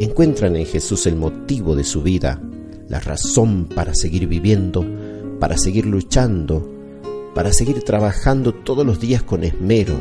encuentran 0.00 0.56
en 0.56 0.66
Jesús 0.66 1.06
el 1.06 1.16
motivo 1.16 1.76
de 1.76 1.84
su 1.84 2.02
vida, 2.02 2.40
la 2.88 3.00
razón 3.00 3.66
para 3.66 3.94
seguir 3.94 4.26
viviendo, 4.26 4.84
para 5.38 5.56
seguir 5.56 5.86
luchando, 5.86 6.68
para 7.34 7.52
seguir 7.52 7.82
trabajando 7.82 8.52
todos 8.52 8.86
los 8.86 9.00
días 9.00 9.22
con 9.22 9.44
esmero, 9.44 9.94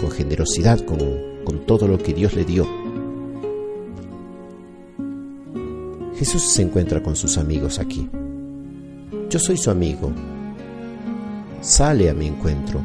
con 0.00 0.10
generosidad, 0.10 0.84
con, 0.84 0.98
con 1.44 1.66
todo 1.66 1.88
lo 1.88 1.98
que 1.98 2.12
Dios 2.14 2.34
le 2.34 2.44
dio 2.44 2.66
Jesús 6.24 6.42
se 6.42 6.62
encuentra 6.62 7.02
con 7.02 7.16
sus 7.16 7.36
amigos 7.36 7.80
aquí. 7.80 8.08
Yo 9.28 9.40
soy 9.40 9.56
su 9.56 9.72
amigo. 9.72 10.12
Sale 11.60 12.08
a 12.08 12.14
mi 12.14 12.28
encuentro. 12.28 12.80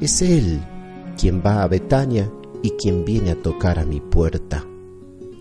Es 0.00 0.22
Él 0.22 0.58
quien 1.18 1.42
va 1.44 1.62
a 1.62 1.68
Betania 1.68 2.32
y 2.62 2.70
quien 2.70 3.04
viene 3.04 3.32
a 3.32 3.42
tocar 3.42 3.78
a 3.78 3.84
mi 3.84 4.00
puerta. 4.00 4.64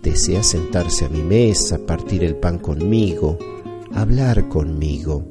Desea 0.03 0.43
sentarse 0.43 1.05
a 1.05 1.09
mi 1.09 1.21
mesa, 1.21 1.79
partir 1.85 2.25
el 2.25 2.35
pan 2.35 2.59
conmigo, 2.59 3.37
hablar 4.01 4.47
conmigo. 4.49 5.25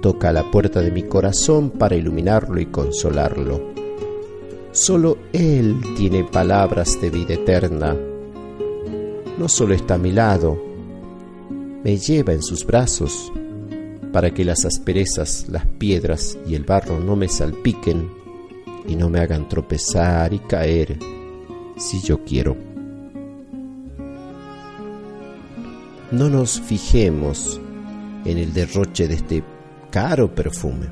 Toca 0.00 0.32
la 0.32 0.50
puerta 0.50 0.80
de 0.80 0.90
mi 0.90 1.04
corazón 1.04 1.70
para 1.70 1.96
iluminarlo 1.96 2.60
y 2.60 2.66
consolarlo. 2.66 3.72
Solo 4.72 5.18
Él 5.32 5.76
tiene 5.96 6.24
palabras 6.24 7.00
de 7.00 7.10
vida 7.10 7.34
eterna 7.34 7.96
no 9.38 9.48
solo 9.48 9.74
está 9.74 9.94
a 9.94 9.98
mi 9.98 10.12
lado, 10.12 10.62
me 11.82 11.96
lleva 11.96 12.32
en 12.32 12.42
sus 12.42 12.64
brazos 12.64 13.32
para 14.12 14.32
que 14.32 14.44
las 14.44 14.64
asperezas, 14.64 15.46
las 15.48 15.66
piedras 15.66 16.38
y 16.46 16.54
el 16.54 16.64
barro 16.64 17.00
no 17.00 17.16
me 17.16 17.28
salpiquen 17.28 18.08
y 18.86 18.94
no 18.94 19.08
me 19.08 19.20
hagan 19.20 19.48
tropezar 19.48 20.32
y 20.32 20.38
caer 20.38 20.98
si 21.76 22.00
yo 22.02 22.22
quiero. 22.24 22.71
No 26.12 26.28
nos 26.28 26.60
fijemos 26.60 27.58
en 28.26 28.36
el 28.36 28.52
derroche 28.52 29.08
de 29.08 29.14
este 29.14 29.42
caro 29.90 30.34
perfume. 30.34 30.86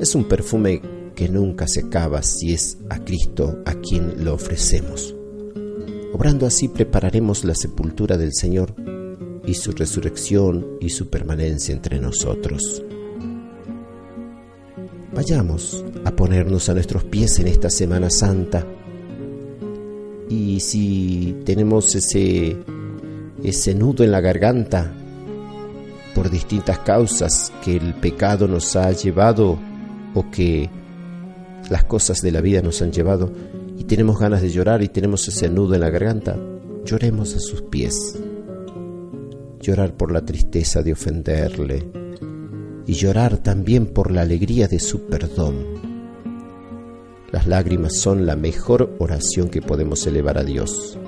Es 0.00 0.16
un 0.16 0.24
perfume 0.24 0.82
que 1.14 1.28
nunca 1.28 1.68
se 1.68 1.82
acaba 1.86 2.22
si 2.22 2.52
es 2.52 2.78
a 2.90 2.98
Cristo 2.98 3.62
a 3.64 3.74
quien 3.74 4.24
lo 4.24 4.34
ofrecemos. 4.34 5.14
Obrando 6.12 6.46
así 6.46 6.66
prepararemos 6.66 7.44
la 7.44 7.54
sepultura 7.54 8.16
del 8.16 8.34
Señor 8.34 8.74
y 9.46 9.54
su 9.54 9.70
resurrección 9.70 10.78
y 10.80 10.90
su 10.90 11.08
permanencia 11.08 11.72
entre 11.72 12.00
nosotros. 12.00 12.82
Vayamos 15.14 15.84
a 16.04 16.10
ponernos 16.10 16.68
a 16.68 16.74
nuestros 16.74 17.04
pies 17.04 17.38
en 17.38 17.46
esta 17.46 17.70
Semana 17.70 18.10
Santa 18.10 18.66
y 20.28 20.60
si 20.60 21.36
tenemos 21.44 21.94
ese, 21.94 22.56
ese 23.42 23.74
nudo 23.74 24.04
en 24.04 24.10
la 24.10 24.20
garganta 24.20 24.92
por 26.14 26.30
distintas 26.30 26.80
causas 26.80 27.52
que 27.62 27.76
el 27.76 27.94
pecado 27.94 28.48
nos 28.48 28.74
ha 28.74 28.90
llevado 28.92 29.58
o 30.14 30.30
que 30.30 30.68
las 31.70 31.84
cosas 31.84 32.22
de 32.22 32.32
la 32.32 32.40
vida 32.40 32.62
nos 32.62 32.82
han 32.82 32.92
llevado, 32.92 33.30
y 33.76 33.84
tenemos 33.84 34.18
ganas 34.18 34.42
de 34.42 34.50
llorar 34.50 34.82
y 34.82 34.88
tenemos 34.88 35.28
ese 35.28 35.48
nudo 35.48 35.74
en 35.74 35.80
la 35.80 35.90
garganta, 35.90 36.36
lloremos 36.84 37.36
a 37.36 37.40
sus 37.40 37.62
pies. 37.62 38.18
Llorar 39.60 39.92
por 39.92 40.10
la 40.10 40.24
tristeza 40.24 40.82
de 40.82 40.92
ofenderle 40.92 41.88
y 42.86 42.94
llorar 42.94 43.38
también 43.38 43.86
por 43.86 44.10
la 44.10 44.22
alegría 44.22 44.66
de 44.66 44.80
su 44.80 45.06
perdón. 45.06 45.64
Las 47.30 47.46
lágrimas 47.46 47.96
son 47.96 48.24
la 48.26 48.34
mejor 48.34 48.96
oración 48.98 49.50
que 49.50 49.60
podemos 49.60 50.06
elevar 50.06 50.38
a 50.38 50.44
Dios 50.44 50.98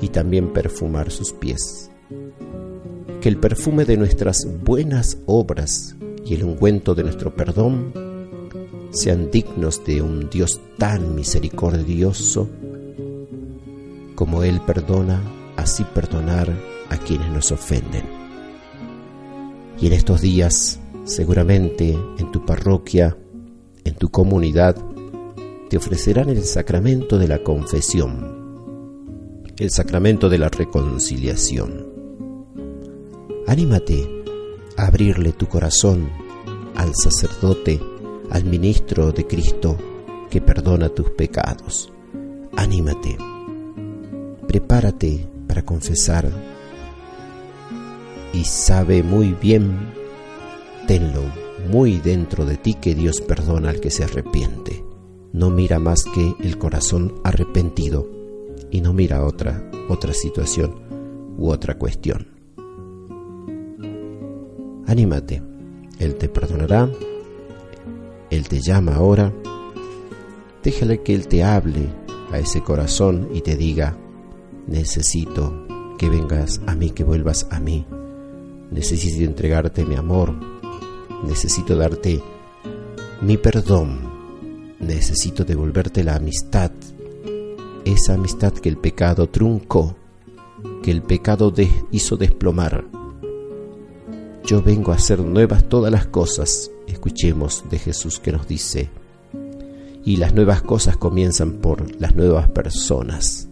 y 0.00 0.08
también 0.08 0.52
perfumar 0.52 1.10
sus 1.10 1.32
pies. 1.32 1.90
Que 3.20 3.28
el 3.28 3.36
perfume 3.36 3.84
de 3.84 3.96
nuestras 3.96 4.46
buenas 4.64 5.18
obras 5.26 5.96
y 6.24 6.34
el 6.34 6.44
ungüento 6.44 6.94
de 6.94 7.04
nuestro 7.04 7.34
perdón 7.34 7.92
sean 8.90 9.30
dignos 9.30 9.84
de 9.84 10.02
un 10.02 10.28
Dios 10.30 10.60
tan 10.78 11.14
misericordioso 11.14 12.48
como 14.20 14.42
Él 14.42 14.60
perdona, 14.60 15.18
así 15.56 15.82
perdonar 15.82 16.52
a 16.90 16.98
quienes 16.98 17.30
nos 17.30 17.52
ofenden. 17.52 18.04
Y 19.80 19.86
en 19.86 19.94
estos 19.94 20.20
días, 20.20 20.78
seguramente 21.04 21.96
en 22.18 22.30
tu 22.30 22.44
parroquia, 22.44 23.16
en 23.82 23.94
tu 23.94 24.10
comunidad, 24.10 24.76
te 25.70 25.78
ofrecerán 25.78 26.28
el 26.28 26.42
sacramento 26.44 27.16
de 27.16 27.28
la 27.28 27.42
confesión, 27.42 28.39
el 29.60 29.70
sacramento 29.70 30.30
de 30.30 30.38
la 30.38 30.48
reconciliación. 30.48 31.86
Anímate 33.46 34.08
a 34.78 34.86
abrirle 34.86 35.32
tu 35.32 35.48
corazón 35.48 36.08
al 36.74 36.94
sacerdote 36.94 37.78
al 38.30 38.44
ministro 38.44 39.12
de 39.12 39.26
Cristo 39.26 39.76
que 40.30 40.40
perdona 40.40 40.88
tus 40.88 41.10
pecados. 41.10 41.92
Anímate, 42.56 43.18
prepárate 44.48 45.28
para 45.46 45.62
confesar 45.62 46.30
y 48.32 48.44
sabe 48.44 49.02
muy 49.02 49.34
bien, 49.34 49.92
tenlo 50.86 51.20
muy 51.70 51.98
dentro 51.98 52.46
de 52.46 52.56
ti 52.56 52.74
que 52.80 52.94
Dios 52.94 53.20
perdona 53.20 53.68
al 53.68 53.80
que 53.80 53.90
se 53.90 54.04
arrepiente. 54.04 54.82
No 55.34 55.50
mira 55.50 55.78
más 55.78 56.04
que 56.04 56.34
el 56.40 56.56
corazón 56.56 57.20
arrepentido 57.24 58.19
y 58.70 58.80
no 58.80 58.92
mira 58.92 59.24
otra, 59.24 59.70
otra 59.88 60.12
situación 60.12 60.74
u 61.36 61.50
otra 61.50 61.78
cuestión. 61.78 62.28
Anímate, 64.86 65.42
Él 65.98 66.16
te 66.16 66.28
perdonará 66.28 66.88
él 68.30 68.48
te 68.48 68.60
llama 68.60 68.94
ahora, 68.94 69.32
déjale 70.62 71.02
que 71.02 71.14
Él 71.14 71.26
te 71.26 71.42
hable 71.42 71.88
a 72.30 72.38
ese 72.38 72.62
corazón 72.62 73.28
y 73.34 73.40
te 73.40 73.56
diga, 73.56 73.96
necesito 74.68 75.66
que 75.98 76.08
vengas 76.08 76.60
a 76.66 76.76
mí, 76.76 76.90
que 76.90 77.02
vuelvas 77.02 77.48
a 77.50 77.58
mí, 77.58 77.84
necesito 78.70 79.24
entregarte 79.24 79.84
mi 79.84 79.96
amor, 79.96 80.32
necesito 81.24 81.74
darte 81.74 82.22
mi 83.20 83.36
perdón, 83.36 83.98
necesito 84.78 85.44
devolverte 85.44 86.04
la 86.04 86.14
amistad, 86.14 86.70
esa 87.84 88.14
amistad 88.14 88.52
que 88.52 88.68
el 88.68 88.76
pecado 88.76 89.28
truncó, 89.28 89.96
que 90.82 90.90
el 90.90 91.02
pecado 91.02 91.52
hizo 91.90 92.16
desplomar. 92.16 92.84
Yo 94.44 94.62
vengo 94.62 94.92
a 94.92 94.96
hacer 94.96 95.20
nuevas 95.20 95.68
todas 95.68 95.92
las 95.92 96.06
cosas 96.06 96.70
escuchemos 96.92 97.64
de 97.70 97.78
Jesús 97.78 98.20
que 98.20 98.32
nos 98.32 98.46
dice, 98.46 98.90
y 100.04 100.16
las 100.16 100.34
nuevas 100.34 100.62
cosas 100.62 100.96
comienzan 100.96 101.54
por 101.54 102.00
las 102.00 102.14
nuevas 102.14 102.48
personas, 102.48 103.48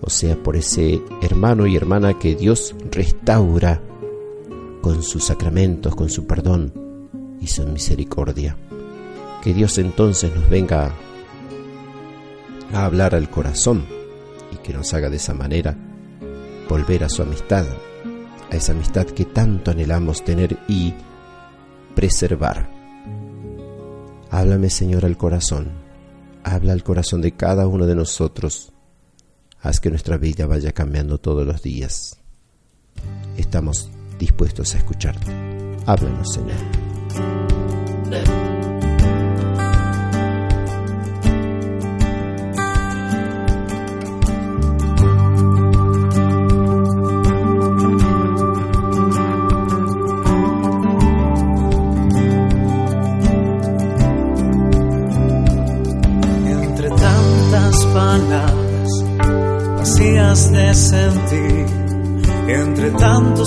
o 0.00 0.10
sea, 0.10 0.36
por 0.42 0.56
ese 0.56 1.02
hermano 1.22 1.66
y 1.66 1.76
hermana 1.76 2.18
que 2.18 2.34
Dios 2.34 2.74
restaura 2.90 3.80
con 4.80 5.02
sus 5.02 5.24
sacramentos, 5.24 5.94
con 5.96 6.10
su 6.10 6.26
perdón 6.26 6.72
y 7.40 7.46
su 7.46 7.66
misericordia. 7.66 8.56
Que 9.42 9.54
Dios 9.54 9.78
entonces 9.78 10.34
nos 10.34 10.48
venga 10.48 10.92
a 12.74 12.84
hablar 12.84 13.14
al 13.14 13.30
corazón 13.30 13.86
y 14.52 14.56
que 14.56 14.72
nos 14.72 14.92
haga 14.94 15.08
de 15.08 15.16
esa 15.16 15.32
manera 15.32 15.76
volver 16.68 17.04
a 17.04 17.08
su 17.08 17.22
amistad, 17.22 17.64
a 18.50 18.56
esa 18.56 18.72
amistad 18.72 19.06
que 19.06 19.24
tanto 19.24 19.70
anhelamos 19.70 20.24
tener 20.24 20.58
y 20.68 20.92
preservar. 21.94 22.68
Háblame, 24.30 24.70
Señor, 24.70 25.04
al 25.04 25.16
corazón. 25.16 25.72
Habla 26.42 26.72
al 26.72 26.82
corazón 26.82 27.20
de 27.20 27.32
cada 27.32 27.68
uno 27.68 27.86
de 27.86 27.94
nosotros. 27.94 28.72
Haz 29.60 29.80
que 29.80 29.90
nuestra 29.90 30.18
vida 30.18 30.46
vaya 30.46 30.72
cambiando 30.72 31.18
todos 31.18 31.46
los 31.46 31.62
días. 31.62 32.18
Estamos 33.36 33.90
dispuestos 34.18 34.74
a 34.74 34.78
escucharte. 34.78 35.30
Háblanos, 35.86 36.32
Señor. 36.32 36.58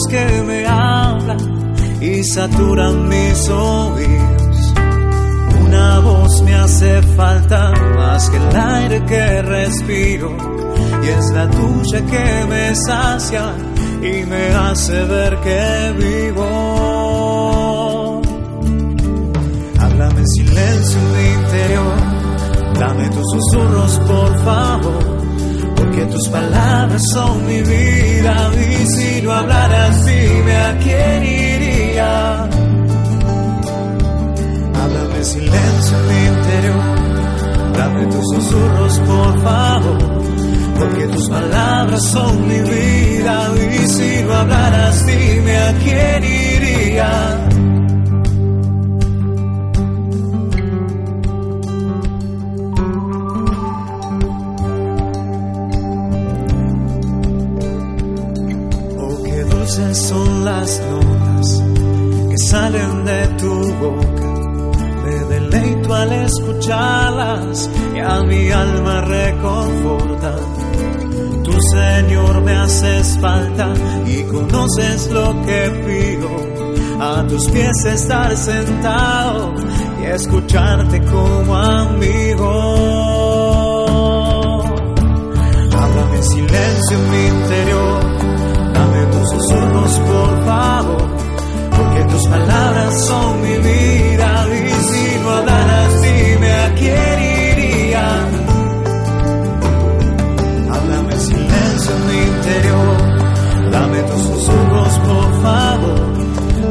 Que 0.10 0.42
me 0.46 0.66
hablan 0.66 1.38
y 2.02 2.24
saturan 2.24 3.08
mis 3.08 3.48
oídos. 3.50 4.74
Una 5.66 6.00
voz 6.00 6.42
me 6.44 6.54
hace 6.54 7.02
falta 7.02 7.72
más 7.96 8.30
que 8.30 8.38
el 8.38 8.56
aire 8.56 9.04
que 9.06 9.42
respiro 9.42 10.38
y 11.04 11.08
es 11.08 11.32
la 11.34 11.50
tuya 11.50 12.06
que 12.06 12.46
me 12.48 12.76
sacia 12.76 13.56
y 14.02 14.24
me 14.26 14.54
hace 14.54 15.04
ver 15.06 15.40
que 15.40 15.94
vivo. 15.98 18.22
Háblame 19.80 20.20
en 20.20 20.28
silencio 20.28 21.00
en 21.00 21.12
mi 21.14 21.28
interior, 21.42 21.96
dame 22.80 23.10
tus 23.10 23.26
susurros 23.32 24.00
por 24.00 24.38
favor 24.44 25.17
que 25.96 26.06
tus 26.06 26.28
palabras 26.30 27.02
son 27.14 27.46
mi 27.46 27.62
vida 27.62 28.52
y 28.56 28.86
si 28.88 29.22
no 29.22 29.32
hablaras 29.32 30.06
dime 30.06 30.56
a 30.56 30.78
quién 30.78 31.24
iría. 31.24 32.44
Háblame 34.74 35.24
silencio 35.24 35.98
en 35.98 36.08
mi 36.08 36.38
interior, 36.38 36.84
dame 37.78 38.06
tus 38.08 38.26
susurros 38.34 39.00
por 39.00 39.42
favor, 39.44 39.98
porque 40.80 41.08
tus 41.08 41.30
palabras 41.30 42.04
son 42.04 42.48
mi 42.48 42.60
vida 42.60 43.54
y 43.56 43.88
si 43.88 44.24
no 44.24 44.34
hablaras 44.34 45.06
dime 45.06 45.58
a 45.58 45.74
quién 45.74 46.24
iría. 46.24 47.37
Salen 62.50 63.04
de 63.04 63.28
tu 63.40 63.54
boca. 63.82 64.30
Me 65.04 65.16
deleito 65.34 65.94
al 65.94 66.12
escucharlas 66.12 67.70
y 67.96 68.00
a 68.00 68.22
mi 68.24 68.52
alma 68.52 69.02
reconforta. 69.02 70.36
Tu 71.44 71.54
Señor 71.76 72.42
me 72.42 72.54
haces 72.54 73.18
falta 73.20 73.74
y 74.06 74.24
conoces 74.24 75.10
lo 75.12 75.28
que 75.46 75.62
pido. 75.86 76.30
A 77.00 77.26
tus 77.28 77.48
pies 77.50 77.86
estar 77.86 78.36
sentado 78.36 79.54
y 80.02 80.06
escucharte 80.06 81.02
como 81.04 81.56
amigo. 81.56 82.52
Háblame 85.80 86.24
silencio 86.24 86.98
en 86.98 87.12
mi 87.12 87.28
interior 87.28 88.17
tus 92.12 92.28
palabras 92.28 93.06
son 93.08 93.42
mi 93.42 93.58
vida 93.58 94.48
y 94.52 94.84
si 94.90 95.20
no 95.22 95.30
hablaras, 95.30 96.02
dime 96.02 96.52
a 96.54 96.74
quién 96.76 97.20
iría. 97.52 98.06
Háblame 100.74 101.14
en 101.14 101.22
silencio 101.22 101.92
en 101.96 102.08
mi 102.08 102.20
interior, 102.36 103.72
dame 103.72 104.00
tus 104.04 104.22
susurros, 104.22 105.00
por 105.00 105.42
favor, 105.42 106.14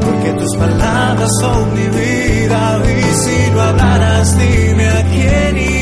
porque 0.01 0.33
tus 0.33 0.55
palabras 0.57 1.29
son 1.41 1.73
mi 1.73 1.87
vida 1.87 2.81
y 2.85 3.15
si 3.15 3.51
no 3.51 3.61
hablaras, 3.61 4.37
dime 4.37 4.87
a 4.89 5.03
quién 5.03 5.57
iría. 5.57 5.76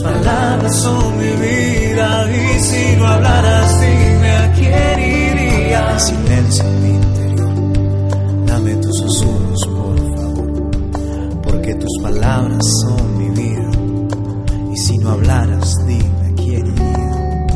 Palabras 0.00 0.76
son 0.76 1.18
mi 1.18 1.30
vida 1.30 2.30
y 2.30 2.60
si 2.60 2.96
no 2.96 3.06
hablaras 3.06 3.80
dime 3.80 4.30
a 4.30 4.52
quién 4.52 5.00
iría. 5.00 5.98
Silencio 5.98 6.64
en 6.64 6.82
mi 6.82 6.90
interior, 6.90 8.46
dame 8.46 8.76
tus 8.76 8.96
susurros 8.96 9.66
por 9.66 9.98
favor, 10.16 10.70
porque 11.42 11.74
tus 11.74 11.98
palabras 12.02 12.64
son 12.82 13.18
mi 13.18 13.30
vida 13.30 13.70
y 14.72 14.76
si 14.76 14.98
no 14.98 15.10
hablaras 15.10 15.86
dime 15.86 16.26
a 16.26 16.34
quién 16.34 16.66
iría. 16.66 17.46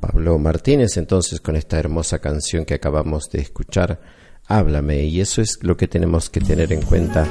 Pablo 0.00 0.38
Martínez 0.38 0.96
entonces 0.96 1.40
con 1.40 1.56
esta 1.56 1.78
hermosa 1.78 2.18
canción 2.18 2.64
que 2.64 2.74
acabamos 2.74 3.30
de 3.30 3.40
escuchar, 3.40 4.00
háblame 4.46 5.04
y 5.04 5.20
eso 5.20 5.40
es 5.42 5.58
lo 5.62 5.76
que 5.76 5.88
tenemos 5.88 6.30
que 6.30 6.40
tener 6.40 6.72
en 6.72 6.82
cuenta 6.82 7.26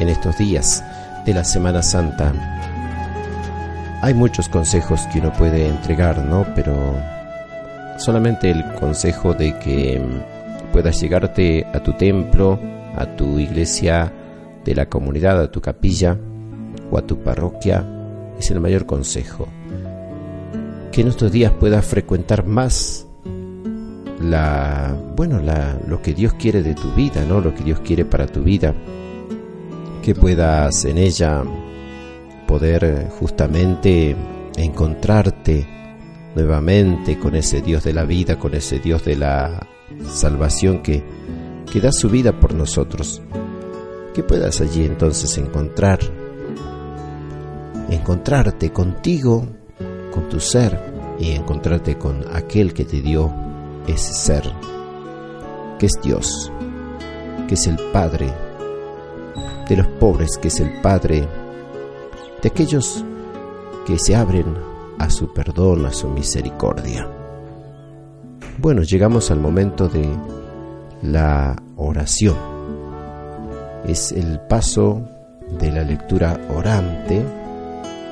en 0.00 0.08
estos 0.08 0.38
días 0.38 0.82
de 1.26 1.34
la 1.34 1.44
Semana 1.44 1.82
Santa. 1.82 2.32
Hay 4.02 4.14
muchos 4.14 4.48
consejos 4.48 5.02
que 5.12 5.18
uno 5.18 5.30
puede 5.32 5.68
entregar, 5.68 6.24
¿no? 6.24 6.46
Pero 6.54 6.96
solamente 7.98 8.50
el 8.50 8.64
consejo 8.74 9.34
de 9.34 9.58
que 9.58 10.00
puedas 10.72 10.98
llegarte 11.00 11.66
a 11.74 11.80
tu 11.80 11.92
templo, 11.92 12.58
a 12.96 13.04
tu 13.14 13.38
iglesia 13.38 14.10
de 14.64 14.74
la 14.74 14.86
comunidad, 14.86 15.38
a 15.38 15.50
tu 15.50 15.60
capilla 15.60 16.16
o 16.90 16.96
a 16.96 17.02
tu 17.02 17.18
parroquia 17.22 17.84
es 18.38 18.50
el 18.50 18.60
mayor 18.60 18.86
consejo. 18.86 19.48
Que 20.92 21.02
en 21.02 21.08
estos 21.08 21.30
días 21.30 21.52
puedas 21.52 21.84
frecuentar 21.84 22.46
más 22.46 23.06
la 24.18 24.96
bueno, 25.14 25.40
la, 25.40 25.78
lo 25.86 26.00
que 26.00 26.14
Dios 26.14 26.32
quiere 26.34 26.62
de 26.62 26.74
tu 26.74 26.90
vida, 26.92 27.22
¿no? 27.28 27.40
Lo 27.40 27.54
que 27.54 27.64
Dios 27.64 27.80
quiere 27.80 28.06
para 28.06 28.26
tu 28.26 28.42
vida 28.42 28.74
que 30.02 30.14
puedas 30.14 30.84
en 30.84 30.98
ella 30.98 31.42
poder 32.46 32.84
eh, 32.84 33.08
justamente 33.18 34.16
encontrarte 34.56 35.66
nuevamente 36.34 37.18
con 37.18 37.34
ese 37.34 37.60
Dios 37.60 37.84
de 37.84 37.92
la 37.92 38.04
vida, 38.04 38.38
con 38.38 38.54
ese 38.54 38.78
Dios 38.78 39.04
de 39.04 39.16
la 39.16 39.66
salvación 40.08 40.82
que, 40.82 41.04
que 41.70 41.80
da 41.80 41.92
su 41.92 42.08
vida 42.08 42.38
por 42.38 42.54
nosotros. 42.54 43.22
Que 44.14 44.22
puedas 44.22 44.60
allí 44.60 44.84
entonces 44.84 45.36
encontrar, 45.38 46.00
encontrarte 47.90 48.72
contigo, 48.72 49.46
con 50.10 50.28
tu 50.28 50.40
ser 50.40 51.16
y 51.18 51.30
encontrarte 51.30 51.96
con 51.96 52.24
aquel 52.32 52.72
que 52.74 52.84
te 52.84 53.00
dio 53.00 53.32
ese 53.86 54.12
ser, 54.12 54.52
que 55.78 55.86
es 55.86 55.92
Dios, 56.02 56.50
que 57.46 57.54
es 57.54 57.66
el 57.66 57.76
Padre 57.92 58.49
de 59.70 59.76
los 59.76 59.86
pobres, 59.86 60.36
que 60.36 60.48
es 60.48 60.58
el 60.58 60.80
Padre, 60.82 61.26
de 62.42 62.48
aquellos 62.48 63.04
que 63.86 64.00
se 64.00 64.16
abren 64.16 64.52
a 64.98 65.08
su 65.08 65.32
perdón, 65.32 65.86
a 65.86 65.92
su 65.92 66.08
misericordia. 66.08 67.08
Bueno, 68.58 68.82
llegamos 68.82 69.30
al 69.30 69.38
momento 69.38 69.88
de 69.88 70.08
la 71.02 71.56
oración. 71.76 72.36
Es 73.86 74.10
el 74.10 74.40
paso 74.40 75.08
de 75.60 75.70
la 75.70 75.84
lectura 75.84 76.38
orante 76.52 77.24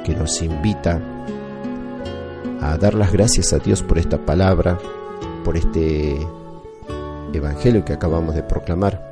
que 0.05 0.15
nos 0.15 0.41
invita 0.41 1.01
a 2.61 2.77
dar 2.79 2.95
las 2.95 3.13
gracias 3.13 3.53
a 3.53 3.59
Dios 3.59 3.83
por 3.83 3.99
esta 3.99 4.25
palabra, 4.25 4.79
por 5.45 5.57
este 5.57 6.25
evangelio 7.33 7.85
que 7.85 7.95
acabamos 7.95 8.37
de 8.37 8.45
proclamar 8.45 9.08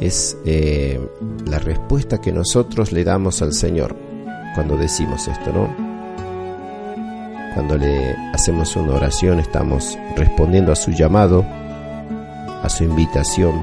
es 0.00 0.36
eh, 0.44 1.00
la 1.46 1.58
respuesta 1.58 2.20
que 2.20 2.32
nosotros 2.32 2.92
le 2.92 3.04
damos 3.04 3.42
al 3.42 3.52
Señor 3.52 3.96
cuando 4.54 4.76
decimos 4.76 5.28
esto, 5.28 5.52
¿no? 5.52 5.88
Cuando 7.54 7.76
le 7.76 8.14
hacemos 8.32 8.76
una 8.76 8.94
oración 8.94 9.40
estamos 9.40 9.98
respondiendo 10.16 10.72
a 10.72 10.76
su 10.76 10.92
llamado, 10.92 11.44
a 12.62 12.68
su 12.68 12.84
invitación, 12.84 13.62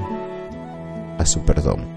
a 1.18 1.24
su 1.24 1.40
perdón. 1.44 1.96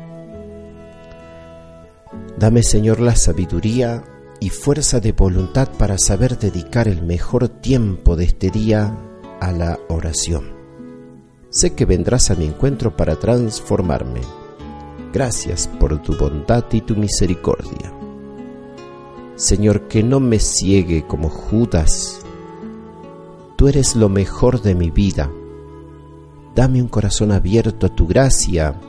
Dame 2.38 2.64
Señor 2.64 3.02
la 3.02 3.16
sabiduría 3.16 4.04
y 4.40 4.50
fuerza 4.50 5.02
de 5.02 5.12
voluntad 5.12 5.68
para 5.78 5.98
saber 5.98 6.38
dedicar 6.38 6.88
el 6.88 7.02
mejor 7.02 7.50
tiempo 7.50 8.16
de 8.16 8.26
este 8.26 8.50
día 8.50 8.96
a 9.42 9.52
la 9.52 9.78
oración. 9.90 10.59
Sé 11.52 11.74
que 11.74 11.86
vendrás 11.86 12.30
a 12.30 12.36
mi 12.36 12.46
encuentro 12.46 12.96
para 12.96 13.16
transformarme. 13.16 14.22
Gracias 15.12 15.68
por 15.68 16.00
tu 16.04 16.16
bondad 16.16 16.66
y 16.72 16.82
tu 16.82 16.96
misericordia. 16.96 17.92
Señor, 19.36 19.88
que 19.88 20.04
no 20.04 20.20
me 20.20 20.38
ciegue 20.38 21.08
como 21.08 21.30
Judas. 21.30 22.22
Tú 23.56 23.68
eres 23.68 23.96
lo 23.96 24.10
mejor 24.10 24.62
de 24.62 24.76
mi 24.76 24.92
vida. 24.92 25.32
Dame 26.54 26.84
un 26.84 26.88
corazón 26.88 27.32
abierto 27.32 27.88
a 27.88 27.96
tu 27.96 28.06
gracia 28.06 28.80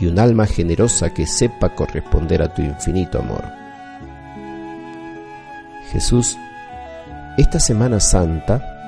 y 0.00 0.06
un 0.06 0.18
alma 0.18 0.46
generosa 0.46 1.12
que 1.12 1.26
sepa 1.26 1.74
corresponder 1.74 2.40
a 2.40 2.54
tu 2.54 2.62
infinito 2.62 3.18
amor. 3.18 3.44
Jesús, 5.92 6.34
esta 7.36 7.60
Semana 7.60 8.00
Santa 8.00 8.79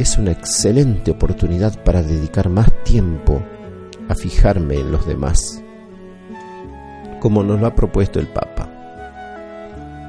es 0.00 0.16
una 0.16 0.32
excelente 0.32 1.10
oportunidad 1.10 1.84
para 1.84 2.02
dedicar 2.02 2.48
más 2.48 2.72
tiempo 2.84 3.42
a 4.08 4.14
fijarme 4.14 4.76
en 4.76 4.90
los 4.90 5.06
demás, 5.06 5.62
como 7.20 7.42
nos 7.42 7.60
lo 7.60 7.66
ha 7.66 7.74
propuesto 7.74 8.18
el 8.18 8.28
Papa. 8.28 8.66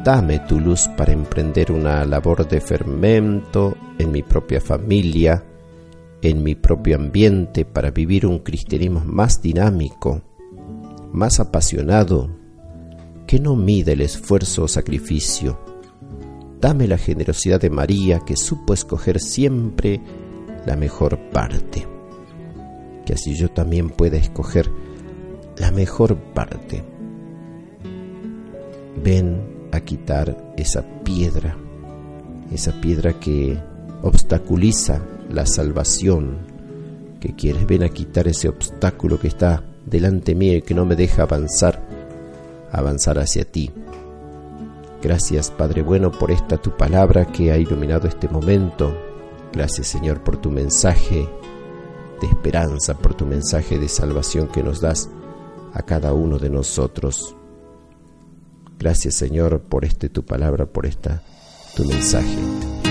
Dame 0.06 0.39
tu 0.48 0.62
luz 0.62 0.88
para 0.96 1.12
emprender 1.12 1.74
una 1.74 2.06
labor 2.06 2.48
de 2.48 2.62
fermento 2.62 3.76
en 4.00 4.14
mi 4.14 4.24
propia 4.24 4.62
familia, 4.62 5.44
en 6.22 6.42
mi 6.42 6.56
propio 6.56 6.96
ambiente, 6.96 7.66
para 7.66 7.92
vivir 7.92 8.26
un 8.26 8.39
cristianismo 8.39 9.02
más 9.06 9.42
dinámico, 9.42 10.22
más 11.12 11.42
apasionado, 11.42 12.30
que 13.28 13.39
no 13.39 13.58
mide 13.58 13.92
el 13.92 14.02
esfuerzo 14.02 14.64
o 14.64 14.68
sacrificio, 14.70 15.60
Dame 16.62 16.88
la 16.88 16.99
generosidad 16.99 17.59
de 17.59 17.72
María 17.72 18.20
que 18.20 18.38
supo 18.38 18.76
escoger 18.76 19.20
siempre 19.20 19.99
la 20.68 20.76
mejor 20.76 21.18
parte. 21.32 21.88
Que 23.03 23.14
así 23.14 23.34
yo 23.34 23.49
también 23.49 23.89
pueda 23.89 24.18
escoger 24.18 24.70
la 25.57 25.72
mejor 25.72 26.16
parte. 26.18 26.84
Ven 29.03 29.41
a 29.72 29.80
quitar 29.80 30.53
esa 30.55 30.84
piedra, 31.03 31.57
esa 32.51 32.80
piedra 32.80 33.20
que 33.20 33.57
obstaculiza 34.03 35.01
la 35.32 35.47
salvación, 35.47 36.38
que 37.20 37.36
quieres, 37.36 37.66
ven 37.66 37.84
a 37.84 37.89
quitar 37.89 38.28
ese 38.28 38.49
obstáculo 38.49 39.20
que 39.20 39.30
está 39.30 39.64
delante 39.88 40.36
mío 40.36 40.57
y 40.57 40.62
que 40.62 40.76
no 40.76 40.86
me 40.86 40.95
deja 40.95 41.24
avanzar, 41.24 41.82
avanzar 42.72 43.18
hacia 43.18 43.45
ti. 43.45 43.72
Gracias 45.02 45.49
Padre 45.49 45.82
bueno 45.82 46.12
por 46.12 46.32
esta 46.32 46.58
tu 46.58 46.78
palabra 46.78 47.26
que 47.26 47.52
ha 47.52 47.58
iluminado 47.58 48.08
este 48.08 48.30
momento. 48.30 48.95
Gracias 49.52 49.88
Señor 49.88 50.24
por 50.24 50.38
tu 50.38 50.52
mensaje 50.52 51.28
de 52.22 52.28
esperanza, 52.28 52.93
por 52.93 53.16
tu 53.16 53.26
mensaje 53.26 53.80
de 53.80 53.89
salvación 53.89 54.47
que 54.47 54.62
nos 54.62 54.80
das 54.80 55.10
a 55.74 55.82
cada 55.82 56.14
uno 56.14 56.38
de 56.38 56.49
nosotros. 56.49 57.36
Gracias 58.78 59.16
Señor 59.16 59.62
por 59.62 59.86
este 59.86 60.10
tu 60.10 60.24
palabra, 60.24 60.68
por 60.68 60.86
esta 60.86 61.24
tu 61.76 61.84
mensaje. 61.86 62.91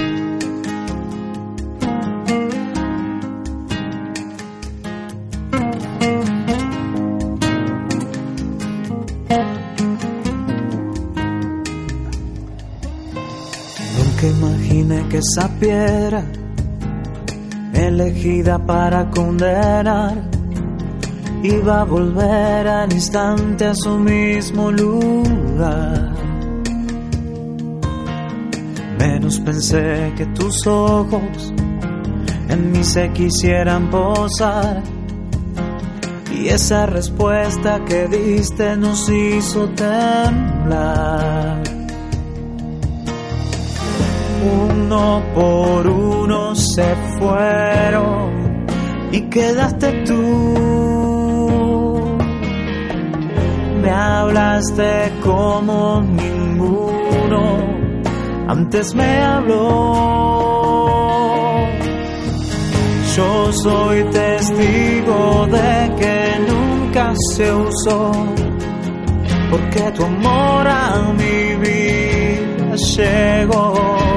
Esa 15.31 15.49
piedra, 15.61 16.25
elegida 17.73 18.59
para 18.59 19.09
condenar, 19.11 20.17
iba 21.43 21.83
a 21.83 21.85
volver 21.85 22.67
al 22.67 22.93
instante 22.93 23.67
a 23.67 23.75
su 23.75 23.99
mismo 23.99 24.73
lugar. 24.73 26.15
Menos 28.99 29.39
pensé 29.41 30.13
que 30.17 30.27
tus 30.27 30.67
ojos 30.67 31.53
en 32.49 32.73
mí 32.73 32.83
se 32.83 33.13
quisieran 33.13 33.89
posar. 33.89 34.83
Y 36.35 36.49
esa 36.49 36.87
respuesta 36.87 37.85
que 37.85 38.09
diste 38.09 38.77
nos 38.77 39.09
hizo 39.09 39.69
temblar 39.71 41.61
uno 44.43 45.20
por 45.41 45.87
uno 45.87 46.55
se 46.55 46.95
fueron 47.19 48.67
y 49.11 49.23
quedaste 49.31 50.05
tú. 50.07 50.21
Me 53.83 53.91
hablaste 53.91 55.13
como 55.23 56.03
ninguno 56.03 57.45
antes 58.49 58.95
me 58.95 59.23
habló. 59.23 60.11
Yo 63.17 63.53
soy 63.53 64.05
testigo 64.11 65.47
de 65.47 65.95
que 65.99 66.39
nunca 66.51 67.15
se 67.35 67.51
usó, 67.53 68.13
porque 69.51 69.91
tu 69.93 70.05
amor 70.05 70.69
a 70.69 71.13
mi 71.17 71.55
vida 71.57 72.77
llegó. 72.77 74.10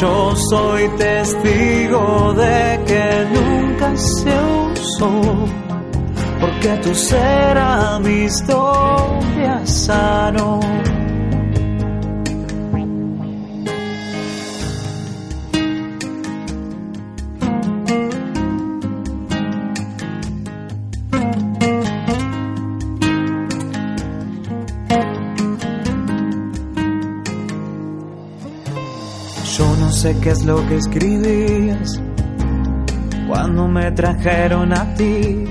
Yo 0.00 0.34
soy 0.50 0.88
testigo 0.98 2.34
de 2.34 2.80
que 2.86 3.26
nunca 3.32 3.96
se 3.96 4.34
usó, 4.74 5.22
porque 6.38 6.76
tu 6.82 6.94
ser 6.94 7.56
mi 8.02 8.24
historia 8.24 9.64
sano. 9.64 10.60
Qué 30.14 30.30
es 30.30 30.44
lo 30.44 30.66
que 30.68 30.76
escribías 30.76 32.00
cuando 33.26 33.66
me 33.66 33.90
trajeron 33.90 34.72
a 34.72 34.94
ti. 34.94 35.44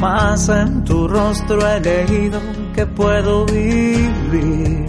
Más 0.00 0.48
en 0.50 0.84
tu 0.84 1.08
rostro 1.08 1.66
he 1.66 1.80
leído 1.80 2.38
que 2.74 2.86
puedo 2.86 3.46
vivir. 3.46 4.86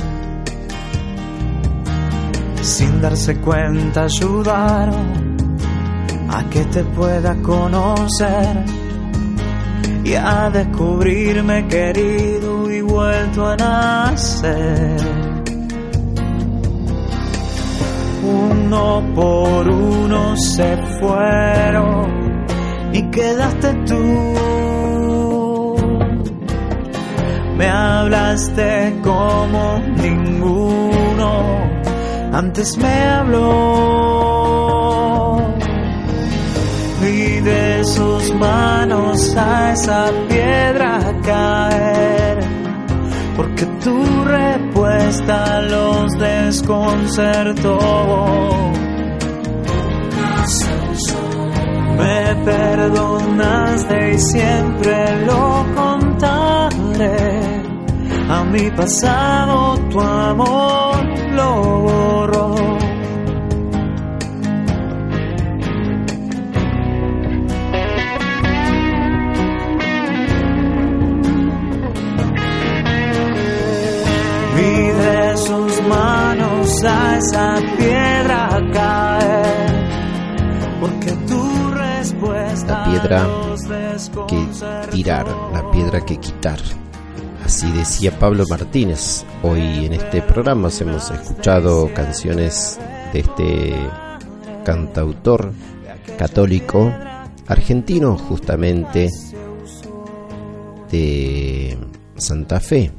Sin 2.61 3.01
darse 3.01 3.37
cuenta 3.37 4.03
ayudaron 4.03 5.37
a 6.29 6.49
que 6.49 6.65
te 6.65 6.83
pueda 6.83 7.33
conocer 7.41 8.65
y 10.03 10.13
a 10.13 10.49
descubrirme 10.49 11.65
querido 11.67 12.69
y 12.69 12.81
vuelto 12.81 13.47
a 13.47 13.55
nacer. 13.55 15.26
Uno 18.67 19.01
por 19.15 19.69
uno 19.69 20.35
se 20.35 20.75
fueron 20.99 22.45
y 22.91 23.01
quedaste 23.09 23.73
tú. 23.85 24.03
Me 27.57 27.69
hablaste 27.69 28.99
como 29.03 29.79
ninguno 30.01 31.61
antes 32.33 32.77
me 32.77 33.03
habló. 33.03 33.47
Vi 37.01 37.39
de 37.39 37.83
sus 37.85 38.33
manos 38.35 39.35
a 39.37 39.71
esa 39.71 40.11
piedra 40.27 40.99
caer, 41.23 42.39
porque 43.37 43.65
tu 43.83 44.16
respuesta 45.07 45.61
los 45.61 46.11
desconcertó. 46.19 47.79
Me 51.97 52.35
perdonaste 52.45 54.13
y 54.13 54.19
siempre 54.19 55.25
lo 55.25 55.65
contaré, 55.75 57.17
a 58.29 58.43
mi 58.43 58.69
pasado 58.71 59.77
tu 59.89 59.99
amor 59.99 60.97
lo 61.31 62.06
manos 75.87 76.83
a 76.83 77.17
esa 77.17 77.55
piedra 77.77 78.49
caer, 78.73 79.89
porque 80.79 81.11
tu 81.27 81.71
respuesta 81.71 82.79
la 82.79 82.83
piedra 82.85 83.27
que 84.27 84.47
tirar, 84.91 85.27
la 85.53 85.71
piedra 85.71 86.05
que 86.05 86.17
quitar. 86.17 86.59
Así 87.45 87.71
decía 87.71 88.11
Pablo 88.19 88.43
Martínez. 88.49 89.25
Hoy 89.41 89.85
en 89.85 89.93
este 89.93 90.21
programa 90.21 90.69
hemos 90.81 91.11
escuchado 91.11 91.89
canciones 91.93 92.77
de 93.13 93.19
este 93.19 93.73
cantautor 94.65 95.53
católico 96.17 96.91
argentino 97.47 98.17
justamente 98.17 99.09
de 100.91 101.77
Santa 102.17 102.59
Fe. 102.59 102.91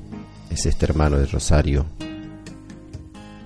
Es 0.51 0.65
este 0.65 0.87
hermano 0.87 1.19
de 1.19 1.27
Rosario. 1.27 1.85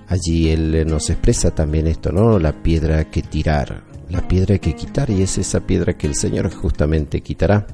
Allí 0.07 0.49
él 0.49 0.85
nos 0.87 1.09
expresa 1.09 1.51
también 1.51 1.87
esto, 1.87 2.11
¿no? 2.11 2.39
La 2.39 2.63
piedra 2.63 3.09
que 3.09 3.21
tirar, 3.21 3.83
la 4.09 4.27
piedra 4.27 4.57
que 4.59 4.75
quitar 4.75 5.09
y 5.09 5.21
es 5.21 5.37
esa 5.37 5.61
piedra 5.61 5.97
que 5.97 6.07
el 6.07 6.15
Señor 6.15 6.53
justamente 6.53 7.21
quitará. 7.21 7.65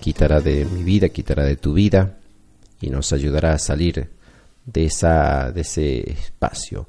Quitará 0.00 0.40
de 0.40 0.64
mi 0.64 0.82
vida, 0.82 1.08
quitará 1.08 1.44
de 1.44 1.56
tu 1.56 1.74
vida 1.74 2.18
y 2.80 2.90
nos 2.90 3.12
ayudará 3.12 3.52
a 3.52 3.58
salir 3.58 4.10
de, 4.64 4.84
esa, 4.84 5.52
de 5.52 5.60
ese 5.60 6.10
espacio. 6.10 6.88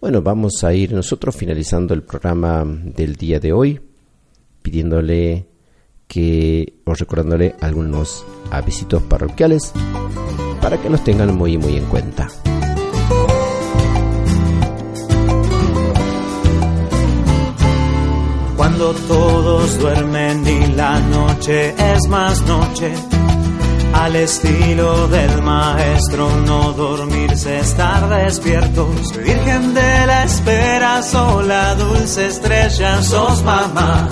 Bueno, 0.00 0.20
vamos 0.22 0.62
a 0.64 0.74
ir 0.74 0.92
nosotros 0.92 1.34
finalizando 1.34 1.94
el 1.94 2.02
programa 2.02 2.64
del 2.66 3.16
día 3.16 3.40
de 3.40 3.52
hoy, 3.52 3.80
pidiéndole 4.60 5.46
que, 6.06 6.80
o 6.84 6.94
recordándole 6.94 7.54
algunos 7.60 8.24
avisitos 8.50 9.02
parroquiales 9.04 9.72
para 10.60 10.80
que 10.80 10.90
nos 10.90 11.02
tengan 11.02 11.34
muy, 11.34 11.56
muy 11.56 11.76
en 11.76 11.86
cuenta. 11.86 12.28
Cuando 18.56 18.92
todos 18.92 19.78
duermen 19.78 20.46
y 20.46 20.66
la 20.72 20.98
noche 21.00 21.74
es 21.76 22.08
más 22.08 22.40
noche 22.42 22.92
al 23.92 24.16
estilo 24.16 25.08
del 25.08 25.42
maestro, 25.42 26.28
no 26.46 26.72
dormirse, 26.72 27.58
estar 27.58 28.08
despiertos. 28.08 29.16
Virgen 29.16 29.74
de 29.74 30.06
la 30.06 30.24
espera, 30.24 31.02
sola, 31.02 31.74
dulce 31.74 32.26
estrella, 32.26 33.02
sos 33.02 33.42
mamá. 33.42 34.08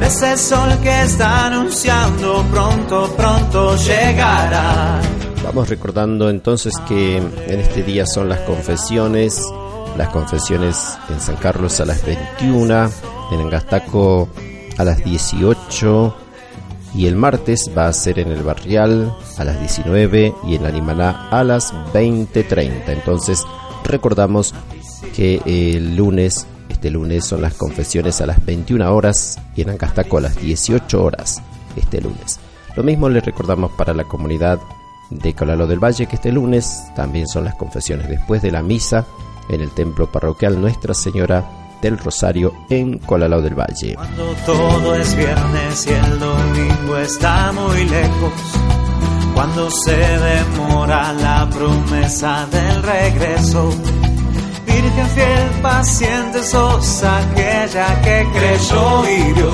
Ves 0.00 0.22
el 0.22 0.38
sol 0.38 0.78
que 0.82 1.02
está 1.02 1.46
anunciando, 1.46 2.44
pronto, 2.50 3.12
pronto 3.16 3.76
llegará. 3.76 5.00
Vamos 5.44 5.68
recordando 5.68 6.28
entonces 6.30 6.72
que 6.86 7.16
en 7.16 7.60
este 7.60 7.82
día 7.82 8.06
son 8.06 8.28
las 8.28 8.40
confesiones, 8.40 9.40
las 9.96 10.08
confesiones 10.08 10.98
en 11.08 11.20
San 11.20 11.36
Carlos 11.36 11.80
a 11.80 11.86
las 11.86 12.04
21, 12.04 12.90
en 13.30 13.40
Angastaco 13.40 14.28
a 14.76 14.84
las 14.84 15.04
18 15.04 16.14
y 16.94 17.06
el 17.06 17.16
martes 17.16 17.70
va 17.76 17.88
a 17.88 17.92
ser 17.92 18.18
en 18.18 18.28
el 18.28 18.42
Barrial 18.42 19.14
a 19.36 19.44
las 19.44 19.58
19 19.60 20.34
y 20.46 20.54
en 20.54 20.62
la 20.62 20.68
Animaná 20.70 21.28
a 21.30 21.44
las 21.44 21.74
20.30. 21.92 22.88
Entonces 22.88 23.44
recordamos 23.84 24.54
que 25.14 25.42
el 25.44 25.96
lunes, 25.96 26.46
este 26.68 26.90
lunes 26.90 27.24
son 27.24 27.42
las 27.42 27.54
confesiones 27.54 28.20
a 28.20 28.26
las 28.26 28.44
21 28.44 28.94
horas 28.94 29.38
y 29.54 29.62
en 29.62 29.70
Ancastaco 29.70 30.18
a 30.18 30.22
las 30.22 30.40
18 30.40 31.02
horas 31.02 31.42
este 31.76 32.00
lunes. 32.00 32.40
Lo 32.76 32.82
mismo 32.82 33.08
le 33.08 33.20
recordamos 33.20 33.72
para 33.72 33.94
la 33.94 34.04
comunidad 34.04 34.58
de 35.10 35.34
Colalo 35.34 35.66
del 35.66 35.82
Valle 35.82 36.06
que 36.06 36.16
este 36.16 36.32
lunes 36.32 36.82
también 36.94 37.26
son 37.26 37.44
las 37.44 37.54
confesiones 37.54 38.08
después 38.08 38.42
de 38.42 38.50
la 38.50 38.62
misa 38.62 39.06
en 39.48 39.60
el 39.60 39.70
templo 39.70 40.10
parroquial 40.12 40.60
Nuestra 40.60 40.94
Señora 40.94 41.57
del 41.80 41.98
Rosario 41.98 42.52
en 42.68 42.98
Colalao 42.98 43.40
del 43.40 43.54
Valle. 43.54 43.94
Cuando 43.94 44.34
todo 44.46 44.94
es 44.94 45.14
viernes 45.14 45.86
y 45.86 45.90
el 45.90 46.18
domingo 46.18 46.96
está 46.98 47.52
muy 47.52 47.84
lejos, 47.84 48.32
cuando 49.34 49.70
se 49.70 49.96
demora 49.96 51.12
la 51.12 51.48
promesa 51.50 52.46
del 52.50 52.82
regreso. 52.82 53.70
Virgen 54.66 55.08
fiel, 55.14 55.62
paciente, 55.62 56.42
sos 56.42 57.02
aquella 57.02 58.00
que 58.02 58.26
creyó 58.32 59.08
y 59.08 59.32
vio 59.32 59.50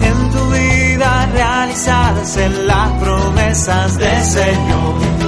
en 0.00 0.30
tu 0.30 0.50
vida 0.50 1.26
realizarse 1.32 2.48
las 2.66 2.90
promesas 3.00 3.96
del 3.96 4.22
Señor. 4.22 5.27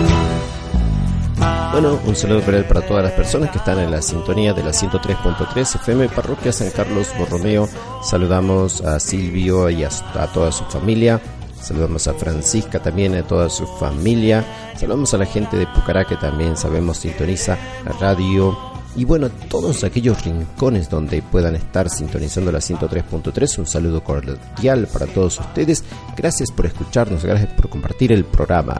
Bueno, 1.73 2.01
un 2.05 2.16
saludo 2.16 2.43
cordial 2.43 2.64
para 2.64 2.81
todas 2.81 3.05
las 3.05 3.12
personas 3.12 3.51
que 3.51 3.59
están 3.59 3.79
en 3.79 3.93
la 3.93 4.03
sintonía 4.03 4.53
de 4.53 4.64
la 4.64 4.71
103.3 4.71 5.77
FM 5.77 6.09
Parroquia 6.09 6.53
San 6.53 6.71
Carlos 6.71 7.09
Borromeo. 7.16 7.68
Saludamos 8.03 8.81
a 8.81 8.99
Silvio 8.99 9.71
y 9.71 9.85
a, 9.85 9.89
a, 10.14 10.27
toda 10.33 10.51
su 10.51 10.64
familia. 10.64 11.21
Saludamos 11.62 12.09
a 12.09 12.14
Francisca 12.14 12.83
también, 12.83 13.14
a 13.14 13.23
toda 13.23 13.49
su 13.49 13.68
familia. 13.68 14.45
Saludamos 14.77 15.14
a 15.14 15.18
la 15.18 15.27
gente 15.27 15.57
de 15.57 15.68
Pucará 15.68 16.05
que 16.05 16.16
también 16.16 16.57
sabemos 16.57 16.99
sintoniza 16.99 17.57
la 17.85 17.93
radio. 17.93 18.59
Y 18.97 19.05
bueno, 19.05 19.31
todos 19.49 19.85
aquellos 19.85 20.25
rincones 20.25 20.91
donde 20.91 21.23
puedan 21.23 21.55
estar 21.55 21.89
sintonizando 21.89 22.51
la 22.51 22.59
103.3, 22.59 23.59
un 23.59 23.66
saludo 23.68 24.03
cordial 24.03 24.89
para 24.93 25.07
todos 25.07 25.39
ustedes. 25.39 25.85
Gracias 26.16 26.51
por 26.51 26.66
escucharnos, 26.66 27.25
gracias 27.25 27.53
por 27.53 27.68
compartir 27.68 28.11
el 28.11 28.25
programa. 28.25 28.77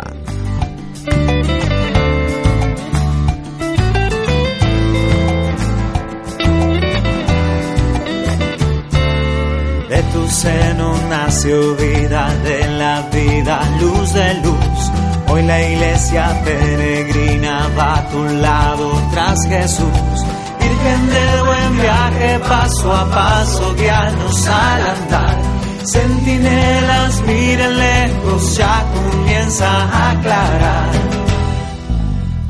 De 10.31 10.37
tu 10.37 10.43
seno 10.43 10.95
nació 11.09 11.75
vida, 11.75 12.33
de 12.45 12.69
la 12.79 13.03
vida 13.13 13.61
luz 13.81 14.13
de 14.13 14.35
luz. 14.35 14.91
Hoy 15.29 15.43
la 15.43 15.61
iglesia 15.61 16.41
peregrina 16.45 17.69
va 17.77 17.99
a 17.99 18.09
tu 18.11 18.25
lado 18.25 18.93
tras 19.13 19.45
Jesús. 19.49 20.25
Virgen 20.61 21.11
del 21.11 21.45
buen 21.47 21.81
viaje, 21.81 22.39
paso 22.49 22.93
a 22.93 23.11
paso, 23.11 23.75
guíanos 23.75 24.47
al 24.47 24.87
andar. 24.87 25.37
Centinelas 25.85 27.23
miren 27.23 27.77
lejos, 27.77 28.57
ya 28.57 28.85
comienza 28.95 29.69
a 29.69 30.11
aclarar. 30.13 30.91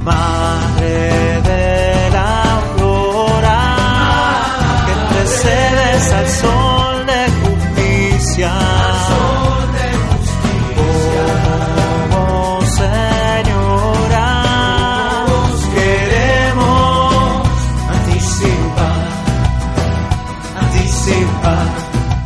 Madre 0.00 1.40
de 1.50 2.10
la 2.12 2.42
aurora, 2.60 3.74
que 4.86 5.14
precedes 5.14 6.12
al 6.12 6.28
sol 6.28 6.79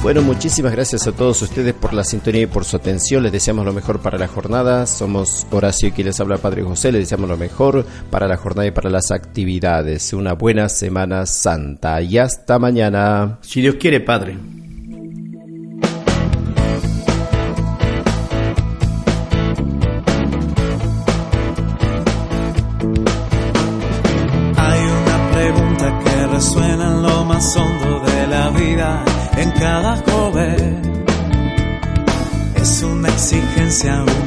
Bueno, 0.05 0.21
muchísimas 0.21 0.73
gracias 0.73 1.07
a 1.07 1.13
todos 1.13 1.41
ustedes 1.41 1.73
por 1.73 1.95
la 1.95 2.05
sintonía 2.05 2.43
y 2.43 2.47
por 2.47 2.67
su 2.67 2.77
atención. 2.77 3.23
Les 3.23 3.33
deseamos 3.33 3.65
lo 3.65 3.73
mejor 3.73 4.01
para 4.01 4.19
la 4.19 4.29
jornada. 4.29 4.87
Somos 4.87 5.47
Horacio 5.51 5.89
y 5.89 5.93
quien 5.93 6.09
les 6.09 6.21
habla 6.21 6.37
Padre 6.37 6.63
José. 6.63 6.93
Les 6.93 7.01
deseamos 7.01 7.27
lo 7.27 7.39
mejor 7.39 7.87
para 8.11 8.29
la 8.29 8.37
jornada 8.37 8.69
y 8.69 8.71
para 8.71 8.91
las 8.91 9.11
actividades. 9.11 10.13
Una 10.13 10.35
buena 10.35 10.69
Semana 10.69 11.25
Santa 11.25 12.03
y 12.03 12.19
hasta 12.19 12.59
mañana. 12.59 13.39
Si 13.41 13.63
Dios 13.63 13.77
quiere, 13.77 14.01
Padre. 14.01 14.37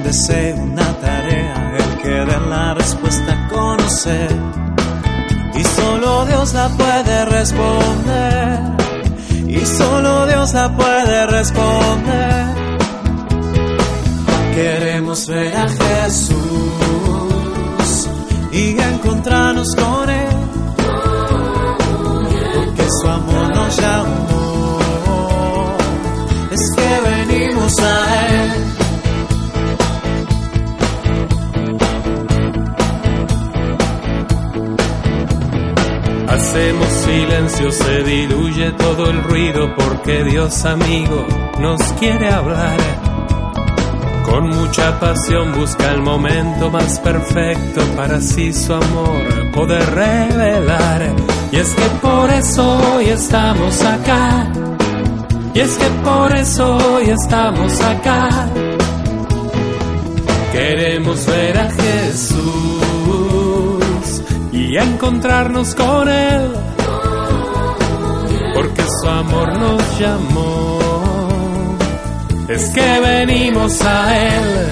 Deseo, 0.07 0.55
una 0.55 0.93
tarea, 0.99 1.75
el 1.77 1.97
querer 2.01 2.41
la 2.43 2.73
respuesta 2.73 3.47
conocer. 3.49 4.35
Y 5.53 5.63
solo 5.63 6.25
Dios 6.25 6.53
la 6.53 6.69
puede 6.69 7.25
responder. 7.25 8.59
Y 9.47 9.65
solo 9.65 10.25
Dios 10.27 10.53
la 10.53 10.75
puede 10.75 11.27
responder. 11.27 12.45
Queremos 14.55 15.27
ver 15.27 15.55
a 15.55 15.67
Jesús 15.67 16.57
encontrarnos 19.07 19.67
con 19.75 20.09
Él, 20.09 20.27
porque 22.53 22.87
su 23.01 23.07
amor 23.07 23.55
nos 23.55 23.77
llamó, 23.77 24.79
es 26.51 26.75
que 26.75 26.89
venimos 27.09 27.73
a 27.79 28.27
Él. 28.27 28.76
Hacemos 36.57 36.87
silencio, 36.87 37.71
se 37.71 38.03
diluye 38.03 38.71
todo 38.71 39.11
el 39.11 39.23
ruido 39.25 39.75
porque 39.75 40.23
Dios 40.23 40.65
amigo 40.65 41.23
nos 41.59 41.79
quiere 41.99 42.29
hablar. 42.29 42.77
Con 44.25 44.49
mucha 44.49 44.99
pasión 44.99 45.53
busca 45.53 45.91
el 45.91 46.01
momento 46.01 46.71
más 46.71 46.99
perfecto 46.99 47.81
para 47.95 48.17
así 48.17 48.51
su 48.53 48.73
amor 48.73 49.51
poder 49.53 49.85
revelar. 49.91 51.13
Y 51.51 51.57
es 51.57 51.75
que 51.75 51.89
por 52.01 52.27
eso 52.31 52.95
hoy 52.95 53.05
estamos 53.09 53.83
acá. 53.83 54.51
Y 55.53 55.59
es 55.59 55.77
que 55.77 55.89
por 56.03 56.35
eso 56.35 56.75
hoy 56.75 57.11
estamos 57.11 57.81
acá. 57.81 58.49
Queremos 60.51 61.23
ver 61.27 61.55
a 61.59 61.69
Jesús 61.69 62.36
y 64.77 64.79
encontrarnos 64.79 65.73
con 65.75 66.07
Él. 66.07 66.51
Porque 68.53 68.83
su 69.01 69.09
amor 69.09 69.57
nos 69.57 69.99
llamó. 69.99 70.79
Es 72.47 72.69
que 72.69 72.99
venimos 72.99 73.81
a 73.81 74.17
Él. 74.17 74.67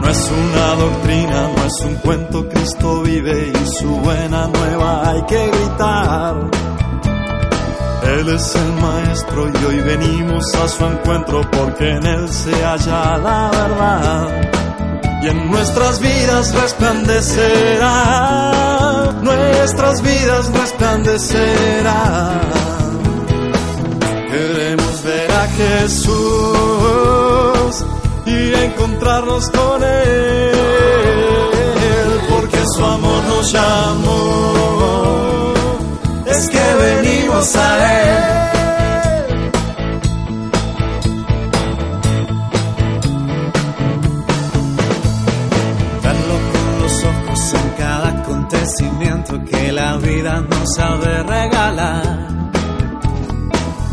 No 0.00 0.08
es 0.08 0.30
una 0.30 0.74
doctrina, 0.74 1.48
no 1.56 1.64
es 1.64 1.80
un 1.84 1.94
cuento, 1.96 2.48
Cristo 2.48 3.02
vive 3.02 3.52
y 3.52 3.66
su 3.66 3.88
buena 3.88 4.48
nueva 4.48 5.10
hay 5.10 5.22
que 5.22 5.48
gritar. 5.48 6.71
Él 8.04 8.28
es 8.28 8.54
el 8.54 8.72
maestro 8.74 9.48
y 9.48 9.56
hoy 9.64 9.80
venimos 9.80 10.44
a 10.54 10.68
su 10.68 10.84
encuentro 10.84 11.40
porque 11.50 11.88
en 11.90 12.04
Él 12.04 12.28
se 12.28 12.52
halla 12.64 13.16
la 13.18 13.50
verdad. 13.50 14.28
Y 15.22 15.28
en 15.28 15.50
nuestras 15.50 16.00
vidas 16.00 16.52
resplandecerá, 16.52 19.12
nuestras 19.22 20.02
vidas 20.02 20.52
resplandecerá. 20.52 22.40
Queremos 24.30 25.02
ver 25.04 25.30
a 25.30 25.46
Jesús 25.48 26.12
y 28.26 28.52
encontrarnos 28.54 29.48
con 29.50 29.82
Él, 29.84 30.52
porque 32.30 32.58
su 32.74 32.84
amor 32.84 33.22
nos 33.28 33.52
llamó. 33.52 34.52
Es 36.26 36.48
que 36.48 36.74
venimos 36.80 37.54
a 37.56 37.71
sabe 50.76 51.22
regalar. 51.22 52.28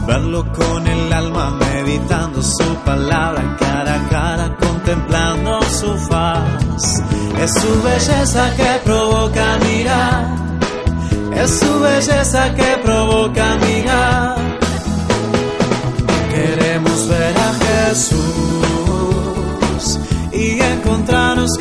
Verlo 0.07 0.45
con 0.53 0.87
el 0.87 1.13
alma 1.13 1.51
meditando 1.51 2.41
su 2.41 2.75
palabra, 2.85 3.57
cara 3.59 3.95
a 3.95 4.09
cara 4.09 4.57
contemplando 4.57 5.61
su 5.63 5.95
faz. 6.09 7.03
Es 7.39 7.53
su 7.53 7.81
belleza 7.83 8.55
que 8.55 8.81
provoca 8.83 9.57
mirar, 9.67 10.25
es 11.35 11.59
su 11.59 11.79
belleza 11.79 12.53
que 12.55 12.77
provoca 12.83 13.55
mirar. 13.67 14.35
Queremos 16.33 17.07
ver 17.07 17.35
a 17.37 17.53
Jesús 17.65 18.19
y 20.31 20.59
encontrarnos 20.61 21.51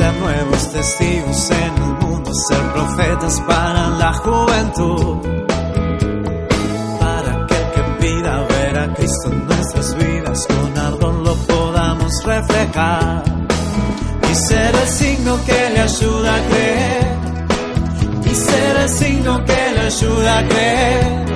ser 0.00 0.14
nuevos 0.14 0.72
testigos 0.72 1.50
en 1.50 1.74
el 1.82 1.92
mundo, 2.00 2.32
ser 2.48 2.62
profetas 2.72 3.38
para 3.42 3.90
la 3.90 4.12
juventud. 4.14 5.18
Para 6.98 7.46
que 7.46 7.54
el 7.54 7.70
que 7.74 7.82
pida 8.00 8.46
ver 8.48 8.78
a 8.78 8.94
Cristo 8.94 9.30
en 9.30 9.46
nuestras 9.46 9.94
vidas 9.96 10.46
con 10.46 10.78
ardor 10.78 11.14
lo 11.16 11.34
podamos 11.34 12.12
reflejar. 12.24 13.24
Y 14.30 14.34
ser 14.34 14.74
el 14.74 14.88
signo 14.88 15.38
que 15.44 15.70
le 15.74 15.80
ayuda 15.80 16.34
a 16.34 16.40
creer. 16.48 17.18
Y 18.24 18.34
ser 18.34 18.76
el 18.76 18.88
signo 18.88 19.44
que 19.44 19.72
le 19.74 19.80
ayuda 19.80 20.38
a 20.38 20.48
creer. 20.48 21.26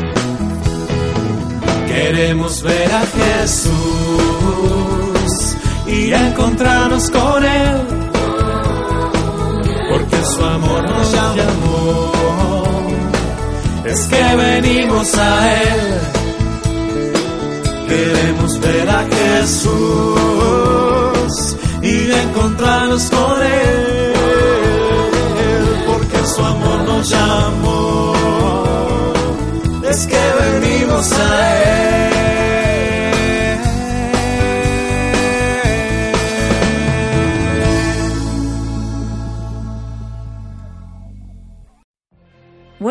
Queremos 1.87 2.63
ver 2.63 2.91
a 2.93 3.03
Jesús 3.19 3.73
y 5.87 6.15
encontrarnos 6.15 7.11
con 7.11 7.45
él 7.45 8.05
su 10.25 10.45
amor 10.45 10.83
nos 10.89 11.13
llamó 11.13 12.15
es 13.85 14.07
que 14.07 14.37
venimos 14.37 15.15
a 15.15 15.53
Él. 15.63 16.01
Queremos 17.89 18.59
ver 18.61 18.89
a 18.89 19.05
Jesús 19.05 19.71
y 21.83 22.11
encontrarnos 22.11 23.05
con 23.11 23.43
Él, 23.43 24.15
porque 25.87 26.27
su 26.27 26.43
amor 26.43 26.79
nos 26.89 27.09
llamó. 27.09 28.15
Es 29.89 30.07
que 30.07 30.23
venimos 30.41 31.13
a 31.13 31.55